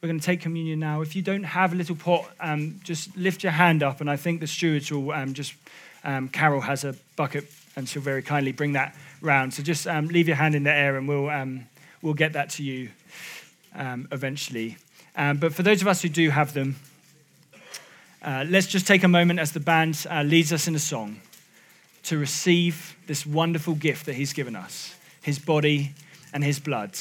We're 0.02 0.08
going 0.08 0.20
to 0.20 0.26
take 0.26 0.42
communion 0.42 0.80
now. 0.80 1.02
If 1.02 1.16
you 1.16 1.22
don't 1.22 1.44
have 1.44 1.72
a 1.72 1.76
little 1.76 1.96
pot, 1.96 2.30
um, 2.40 2.80
just 2.84 3.16
lift 3.16 3.42
your 3.42 3.54
hand 3.54 3.82
up, 3.82 4.02
and 4.02 4.10
I 4.10 4.18
think 4.18 4.42
the 4.42 4.48
stewards 4.48 4.92
will 4.92 5.12
um, 5.12 5.34
just, 5.34 5.54
um, 6.04 6.30
Carol 6.30 6.62
has 6.62 6.84
a 6.84 6.96
bucket, 7.16 7.46
and 7.76 7.88
she'll 7.88 8.02
very 8.02 8.22
kindly 8.22 8.52
bring 8.52 8.74
that 8.74 8.96
round. 9.22 9.54
So 9.54 9.64
just 9.64 9.88
um, 9.88 10.08
leave 10.08 10.28
your 10.28 10.38
hand 10.38 10.56
in 10.56 10.64
the 10.64 10.72
air, 10.72 10.98
and 10.98 11.08
we'll, 11.08 11.30
um, 11.30 11.68
we'll 12.02 12.14
get 12.14 12.34
that 12.34 12.50
to 12.52 12.64
you 12.64 12.90
um, 13.76 14.08
eventually. 14.12 14.78
but 15.16 15.54
for 15.54 15.64
those 15.64 15.82
of 15.82 15.88
us 15.88 16.02
who 16.02 16.10
do 16.10 16.30
have 16.30 16.54
them, 16.54 16.76
uh, 18.24 18.46
let's 18.48 18.68
just 18.68 18.88
take 18.88 19.04
a 19.04 19.08
moment 19.08 19.38
as 19.38 19.52
the 19.52 19.60
band 19.60 20.06
uh, 20.10 20.24
leads 20.24 20.54
us 20.54 20.68
in 20.68 20.76
a 20.76 20.80
song 20.80 21.20
to 22.04 22.18
receive 22.18 22.96
this 23.06 23.26
wonderful 23.26 23.76
gift 23.76 24.06
that 24.06 24.16
He's 24.16 24.32
given 24.32 24.56
us 24.56 24.96
His 25.22 25.40
body 25.40 25.92
and 26.34 26.44
His 26.44 26.60
blood 26.60 26.98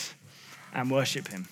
and 0.75 0.91
worship 0.91 1.29
Him. 1.29 1.47